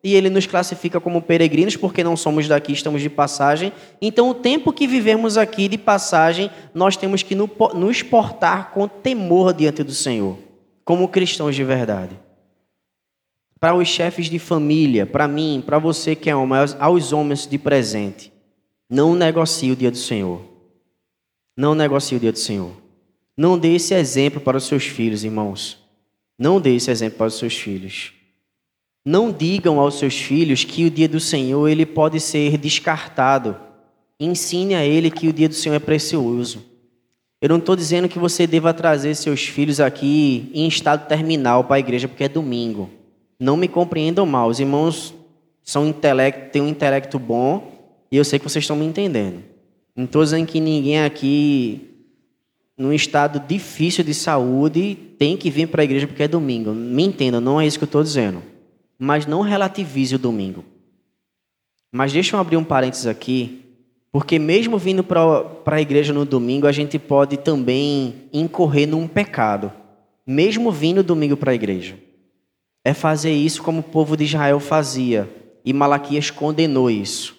e 0.02 0.14
ele 0.14 0.30
nos 0.30 0.46
classifica 0.46 1.00
como 1.00 1.20
peregrinos, 1.20 1.76
porque 1.76 2.04
não 2.04 2.16
somos 2.16 2.46
daqui, 2.46 2.72
estamos 2.72 3.02
de 3.02 3.10
passagem. 3.10 3.72
Então, 4.00 4.30
o 4.30 4.34
tempo 4.34 4.72
que 4.72 4.86
vivemos 4.86 5.36
aqui 5.36 5.68
de 5.68 5.76
passagem, 5.76 6.50
nós 6.72 6.96
temos 6.96 7.22
que 7.22 7.34
nos 7.34 8.02
portar 8.02 8.70
com 8.70 8.86
temor 8.86 9.52
diante 9.52 9.82
do 9.82 9.92
Senhor, 9.92 10.38
como 10.84 11.08
cristãos 11.08 11.56
de 11.56 11.64
verdade. 11.64 12.18
Para 13.60 13.74
os 13.74 13.88
chefes 13.88 14.30
de 14.30 14.38
família, 14.38 15.04
para 15.04 15.26
mim, 15.26 15.62
para 15.66 15.80
você 15.80 16.14
que 16.14 16.30
é 16.30 16.36
homem, 16.36 16.60
aos 16.78 17.12
homens 17.12 17.44
de 17.44 17.58
presente, 17.58 18.32
não 18.88 19.16
negocie 19.16 19.72
o 19.72 19.76
dia 19.76 19.90
do 19.90 19.96
Senhor. 19.96 20.40
Não 21.56 21.74
negocie 21.74 22.16
o 22.16 22.20
dia 22.20 22.30
do 22.30 22.38
Senhor. 22.38 22.70
Não 23.36 23.58
dê 23.58 23.74
esse 23.74 23.92
exemplo 23.94 24.40
para 24.40 24.56
os 24.56 24.64
seus 24.64 24.84
filhos, 24.84 25.24
irmãos. 25.24 25.78
Não 26.38 26.60
dê 26.60 26.76
esse 26.76 26.88
exemplo 26.88 27.18
para 27.18 27.26
os 27.26 27.34
seus 27.34 27.54
filhos. 27.54 28.12
Não 29.08 29.32
digam 29.32 29.80
aos 29.80 29.98
seus 29.98 30.18
filhos 30.18 30.64
que 30.64 30.84
o 30.84 30.90
dia 30.90 31.08
do 31.08 31.18
Senhor 31.18 31.66
ele 31.66 31.86
pode 31.86 32.20
ser 32.20 32.58
descartado. 32.58 33.56
Ensine 34.20 34.74
a 34.74 34.84
ele 34.84 35.10
que 35.10 35.28
o 35.28 35.32
dia 35.32 35.48
do 35.48 35.54
Senhor 35.54 35.76
é 35.76 35.78
precioso. 35.78 36.62
Eu 37.40 37.48
não 37.48 37.56
estou 37.56 37.74
dizendo 37.74 38.06
que 38.06 38.18
você 38.18 38.46
deva 38.46 38.74
trazer 38.74 39.14
seus 39.14 39.46
filhos 39.46 39.80
aqui 39.80 40.50
em 40.52 40.68
estado 40.68 41.08
terminal 41.08 41.64
para 41.64 41.76
a 41.76 41.78
igreja 41.78 42.06
porque 42.06 42.24
é 42.24 42.28
domingo. 42.28 42.90
Não 43.40 43.56
me 43.56 43.66
compreendam 43.66 44.26
mal. 44.26 44.50
Os 44.50 44.60
irmãos 44.60 45.14
são 45.62 45.88
intelecto, 45.88 46.52
têm 46.52 46.60
um 46.60 46.68
intelecto 46.68 47.18
bom 47.18 47.96
e 48.12 48.16
eu 48.18 48.24
sei 48.26 48.38
que 48.38 48.46
vocês 48.46 48.62
estão 48.62 48.76
me 48.76 48.84
entendendo. 48.84 49.42
Não 49.96 50.04
estou 50.04 50.22
dizendo 50.22 50.44
que 50.44 50.60
ninguém 50.60 51.02
aqui, 51.02 51.80
num 52.76 52.92
estado 52.92 53.40
difícil 53.48 54.04
de 54.04 54.12
saúde, 54.12 54.98
tem 55.18 55.34
que 55.34 55.48
vir 55.48 55.68
para 55.68 55.80
a 55.80 55.84
igreja 55.84 56.06
porque 56.06 56.24
é 56.24 56.28
domingo. 56.28 56.74
Me 56.74 57.04
entendam, 57.04 57.40
não 57.40 57.58
é 57.58 57.66
isso 57.66 57.78
que 57.78 57.84
eu 57.84 57.86
estou 57.86 58.02
dizendo 58.02 58.57
mas 58.98 59.26
não 59.26 59.40
relativize 59.40 60.14
o 60.14 60.18
domingo. 60.18 60.64
Mas 61.92 62.12
deixa 62.12 62.34
eu 62.34 62.40
abrir 62.40 62.56
um 62.56 62.64
parênteses 62.64 63.06
aqui, 63.06 63.64
porque 64.10 64.38
mesmo 64.38 64.76
vindo 64.78 65.04
para 65.04 65.76
a 65.76 65.80
igreja 65.80 66.12
no 66.12 66.24
domingo, 66.24 66.66
a 66.66 66.72
gente 66.72 66.98
pode 66.98 67.36
também 67.36 68.28
incorrer 68.32 68.88
num 68.88 69.06
pecado, 69.06 69.72
mesmo 70.26 70.72
vindo 70.72 71.02
domingo 71.02 71.36
para 71.36 71.52
a 71.52 71.54
igreja. 71.54 71.98
É 72.84 72.92
fazer 72.92 73.32
isso 73.32 73.62
como 73.62 73.80
o 73.80 73.84
povo 73.84 74.16
de 74.16 74.24
Israel 74.24 74.58
fazia, 74.60 75.28
e 75.64 75.72
Malaquias 75.72 76.30
condenou 76.30 76.90
isso. 76.90 77.36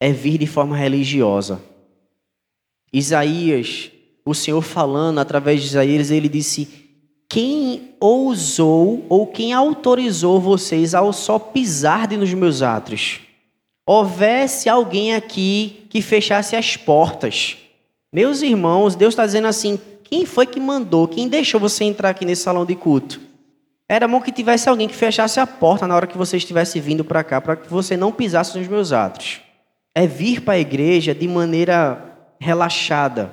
É 0.00 0.10
vir 0.10 0.38
de 0.38 0.46
forma 0.46 0.76
religiosa. 0.76 1.60
Isaías, 2.92 3.90
o 4.24 4.34
Senhor 4.34 4.60
falando 4.62 5.18
através 5.18 5.60
de 5.60 5.68
Isaías, 5.68 6.10
ele 6.10 6.28
disse: 6.28 6.81
quem 7.32 7.94
ousou 7.98 9.06
ou 9.08 9.26
quem 9.26 9.54
autorizou 9.54 10.38
vocês 10.38 10.94
ao 10.94 11.14
só 11.14 11.38
pisar 11.38 12.06
nos 12.10 12.34
meus 12.34 12.60
átrios? 12.60 13.20
Houvesse 13.86 14.68
alguém 14.68 15.14
aqui 15.14 15.86
que 15.88 16.02
fechasse 16.02 16.54
as 16.54 16.76
portas. 16.76 17.56
Meus 18.12 18.42
irmãos, 18.42 18.94
Deus 18.94 19.14
está 19.14 19.24
dizendo 19.24 19.46
assim: 19.46 19.80
quem 20.04 20.26
foi 20.26 20.44
que 20.44 20.60
mandou, 20.60 21.08
quem 21.08 21.26
deixou 21.26 21.58
você 21.58 21.84
entrar 21.84 22.10
aqui 22.10 22.26
nesse 22.26 22.42
salão 22.42 22.66
de 22.66 22.74
culto? 22.74 23.18
Era 23.88 24.06
bom 24.06 24.20
que 24.20 24.30
tivesse 24.30 24.68
alguém 24.68 24.86
que 24.86 24.94
fechasse 24.94 25.40
a 25.40 25.46
porta 25.46 25.86
na 25.86 25.96
hora 25.96 26.06
que 26.06 26.18
você 26.18 26.36
estivesse 26.36 26.78
vindo 26.80 27.02
para 27.02 27.24
cá, 27.24 27.40
para 27.40 27.56
que 27.56 27.70
você 27.70 27.96
não 27.96 28.12
pisasse 28.12 28.58
nos 28.58 28.68
meus 28.68 28.92
atos. 28.92 29.40
É 29.94 30.06
vir 30.06 30.42
para 30.42 30.52
a 30.52 30.60
igreja 30.60 31.14
de 31.14 31.26
maneira 31.26 32.14
relaxada, 32.38 33.32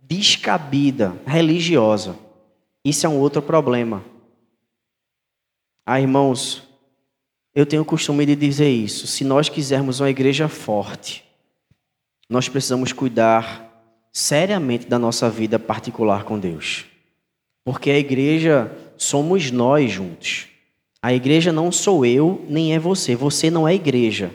descabida, 0.00 1.16
religiosa. 1.26 2.29
Isso 2.84 3.06
é 3.06 3.08
um 3.08 3.18
outro 3.18 3.42
problema. 3.42 4.04
Ah, 5.84 6.00
irmãos, 6.00 6.62
eu 7.54 7.66
tenho 7.66 7.82
o 7.82 7.84
costume 7.86 8.24
de 8.24 8.36
dizer 8.36 8.70
isso. 8.70 9.06
Se 9.06 9.24
nós 9.24 9.48
quisermos 9.48 10.00
uma 10.00 10.08
igreja 10.10 10.48
forte, 10.48 11.24
nós 12.28 12.48
precisamos 12.48 12.92
cuidar 12.92 13.68
seriamente 14.12 14.86
da 14.86 14.98
nossa 14.98 15.28
vida 15.28 15.58
particular 15.58 16.24
com 16.24 16.38
Deus. 16.38 16.86
Porque 17.64 17.90
a 17.90 17.98
igreja 17.98 18.70
somos 18.96 19.50
nós 19.50 19.90
juntos. 19.90 20.48
A 21.02 21.12
igreja 21.12 21.52
não 21.52 21.72
sou 21.72 22.04
eu, 22.06 22.44
nem 22.48 22.74
é 22.74 22.78
você. 22.78 23.14
Você 23.16 23.50
não 23.50 23.66
é 23.66 23.74
igreja. 23.74 24.30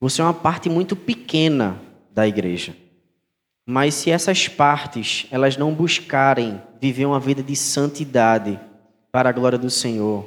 Você 0.00 0.20
é 0.20 0.24
uma 0.24 0.34
parte 0.34 0.68
muito 0.68 0.94
pequena 0.94 1.80
da 2.12 2.28
igreja. 2.28 2.76
Mas 3.68 3.94
se 3.94 4.12
essas 4.12 4.46
partes, 4.46 5.26
elas 5.28 5.56
não 5.56 5.74
buscarem 5.74 6.62
viver 6.80 7.04
uma 7.04 7.18
vida 7.18 7.42
de 7.42 7.56
santidade 7.56 8.60
para 9.10 9.30
a 9.30 9.32
glória 9.32 9.58
do 9.58 9.68
Senhor, 9.68 10.24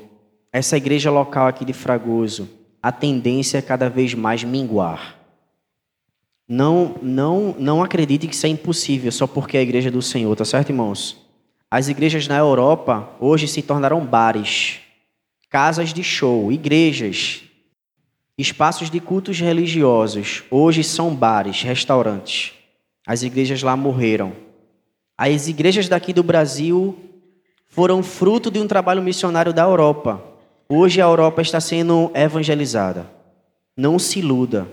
essa 0.51 0.75
igreja 0.75 1.09
local 1.09 1.47
aqui 1.47 1.63
de 1.63 1.71
Fragoso, 1.71 2.49
a 2.83 2.91
tendência 2.91 3.57
é 3.57 3.61
cada 3.61 3.89
vez 3.89 4.13
mais 4.13 4.43
minguar. 4.43 5.15
Não, 6.45 6.95
não, 7.01 7.55
não 7.57 7.81
acredite 7.81 8.27
que 8.27 8.35
isso 8.35 8.45
é 8.45 8.49
impossível 8.49 9.11
só 9.11 9.25
porque 9.25 9.55
é 9.55 9.61
a 9.61 9.63
igreja 9.63 9.89
do 9.89 10.01
Senhor, 10.01 10.35
tá 10.35 10.43
certo, 10.43 10.71
irmãos? 10.71 11.15
As 11.71 11.87
igrejas 11.87 12.27
na 12.27 12.37
Europa 12.37 13.09
hoje 13.21 13.47
se 13.47 13.61
tornaram 13.61 14.03
bares, 14.05 14.79
casas 15.49 15.93
de 15.93 16.03
show, 16.03 16.51
igrejas, 16.51 17.43
espaços 18.37 18.89
de 18.89 18.99
cultos 18.99 19.39
religiosos. 19.39 20.43
Hoje 20.49 20.83
são 20.83 21.13
bares, 21.13 21.61
restaurantes. 21.61 22.58
As 23.09 23.23
igrejas 23.23 23.63
lá 23.63 23.75
morreram. 23.75 24.35
As 25.17 25.47
igrejas 25.47 25.89
daqui 25.89 26.13
do 26.13 26.21
Brasil 26.21 26.95
foram 27.65 28.03
fruto 28.03 28.51
de 28.51 28.59
um 28.59 28.67
trabalho 28.67 29.01
missionário 29.01 29.51
da 29.51 29.63
Europa. 29.63 30.23
Hoje 30.69 31.01
a 31.01 31.05
Europa 31.05 31.41
está 31.41 31.59
sendo 31.59 32.11
evangelizada. 32.13 33.09
Não 33.75 33.97
se 33.97 34.19
iluda. 34.19 34.71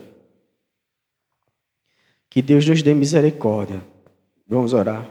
Que 2.28 2.42
Deus 2.42 2.68
nos 2.68 2.82
dê 2.82 2.92
misericórdia. 2.92 3.82
Vamos 4.46 4.74
orar. 4.74 5.10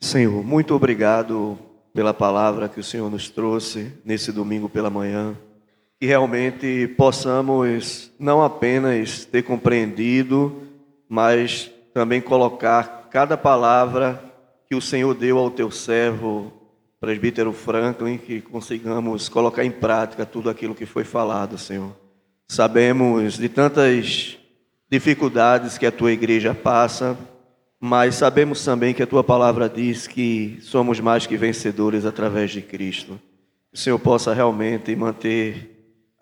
Senhor, 0.00 0.44
muito 0.44 0.76
obrigado 0.76 1.58
pela 1.92 2.14
palavra 2.14 2.68
que 2.68 2.78
o 2.78 2.84
Senhor 2.84 3.10
nos 3.10 3.28
trouxe 3.28 3.92
nesse 4.04 4.30
domingo 4.30 4.68
pela 4.68 4.90
manhã. 4.90 5.36
Que 6.00 6.06
realmente 6.06 6.88
possamos 6.96 8.10
não 8.18 8.42
apenas 8.42 9.24
ter 9.24 9.42
compreendido, 9.42 10.62
mas 11.08 11.70
também 11.92 12.20
colocar 12.20 13.08
cada 13.10 13.36
palavra 13.36 14.22
que 14.68 14.74
o 14.74 14.80
Senhor 14.80 15.14
deu 15.14 15.38
ao 15.38 15.50
teu 15.50 15.70
servo, 15.70 16.52
presbítero 17.00 17.52
Franklin, 17.52 18.18
que 18.18 18.40
consigamos 18.40 19.28
colocar 19.28 19.64
em 19.64 19.70
prática 19.70 20.26
tudo 20.26 20.50
aquilo 20.50 20.74
que 20.74 20.86
foi 20.86 21.04
falado, 21.04 21.56
Senhor. 21.56 21.94
Sabemos 22.48 23.38
de 23.38 23.48
tantas 23.48 24.38
dificuldades 24.90 25.78
que 25.78 25.86
a 25.86 25.92
tua 25.92 26.12
igreja 26.12 26.54
passa, 26.54 27.16
mas 27.80 28.14
sabemos 28.14 28.64
também 28.64 28.94
que 28.94 29.02
a 29.02 29.06
tua 29.06 29.22
palavra 29.22 29.68
diz 29.68 30.06
que 30.06 30.58
somos 30.60 31.00
mais 31.00 31.26
que 31.26 31.36
vencedores 31.36 32.04
através 32.04 32.50
de 32.50 32.62
Cristo. 32.62 33.20
Que 33.70 33.78
o 33.78 33.80
Senhor 33.80 33.98
possa 33.98 34.32
realmente 34.32 34.94
manter, 34.96 35.73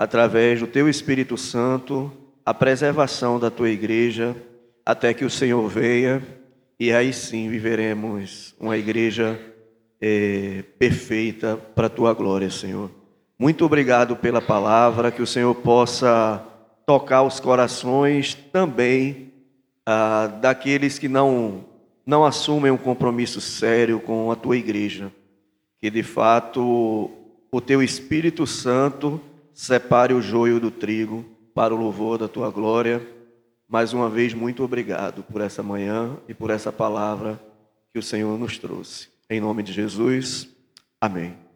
através 0.02 0.58
do 0.58 0.66
teu 0.66 0.88
Espírito 0.88 1.36
Santo, 1.36 2.10
a 2.44 2.52
preservação 2.52 3.38
da 3.38 3.52
tua 3.52 3.70
igreja, 3.70 4.34
até 4.84 5.14
que 5.14 5.24
o 5.24 5.30
Senhor 5.30 5.68
venha, 5.68 6.20
e 6.78 6.92
aí 6.92 7.12
sim 7.12 7.48
viveremos 7.48 8.52
uma 8.58 8.76
igreja 8.76 9.38
é, 10.00 10.64
perfeita 10.76 11.56
para 11.56 11.86
a 11.86 11.90
tua 11.90 12.12
glória, 12.12 12.50
Senhor. 12.50 12.90
Muito 13.38 13.64
obrigado 13.64 14.16
pela 14.16 14.42
palavra, 14.42 15.12
que 15.12 15.22
o 15.22 15.26
Senhor 15.26 15.54
possa 15.54 16.44
tocar 16.84 17.22
os 17.22 17.38
corações 17.38 18.34
também 18.34 19.32
ah, 19.86 20.26
daqueles 20.26 20.98
que 20.98 21.06
não, 21.06 21.64
não 22.04 22.24
assumem 22.24 22.72
um 22.72 22.76
compromisso 22.76 23.40
sério 23.40 24.00
com 24.00 24.32
a 24.32 24.34
tua 24.34 24.56
igreja. 24.56 25.12
Que 25.80 25.88
de 25.88 26.02
fato 26.02 27.08
o 27.52 27.60
teu 27.60 27.80
Espírito 27.80 28.48
Santo 28.48 29.20
separe 29.54 30.14
o 30.14 30.22
joio 30.22 30.58
do 30.58 30.70
trigo 30.70 31.24
para 31.54 31.74
o 31.74 31.78
louvor 31.78 32.18
da 32.18 32.28
tua 32.28 32.50
glória. 32.50 33.06
Mais 33.68 33.92
uma 33.92 34.08
vez, 34.08 34.34
muito 34.34 34.62
obrigado 34.62 35.22
por 35.22 35.40
essa 35.40 35.62
manhã 35.62 36.16
e 36.28 36.34
por 36.34 36.50
essa 36.50 36.72
palavra 36.72 37.40
que 37.92 37.98
o 37.98 38.02
Senhor 38.02 38.38
nos 38.38 38.58
trouxe. 38.58 39.08
Em 39.28 39.40
nome 39.40 39.62
de 39.62 39.72
Jesus, 39.72 40.48
amém. 41.00 41.51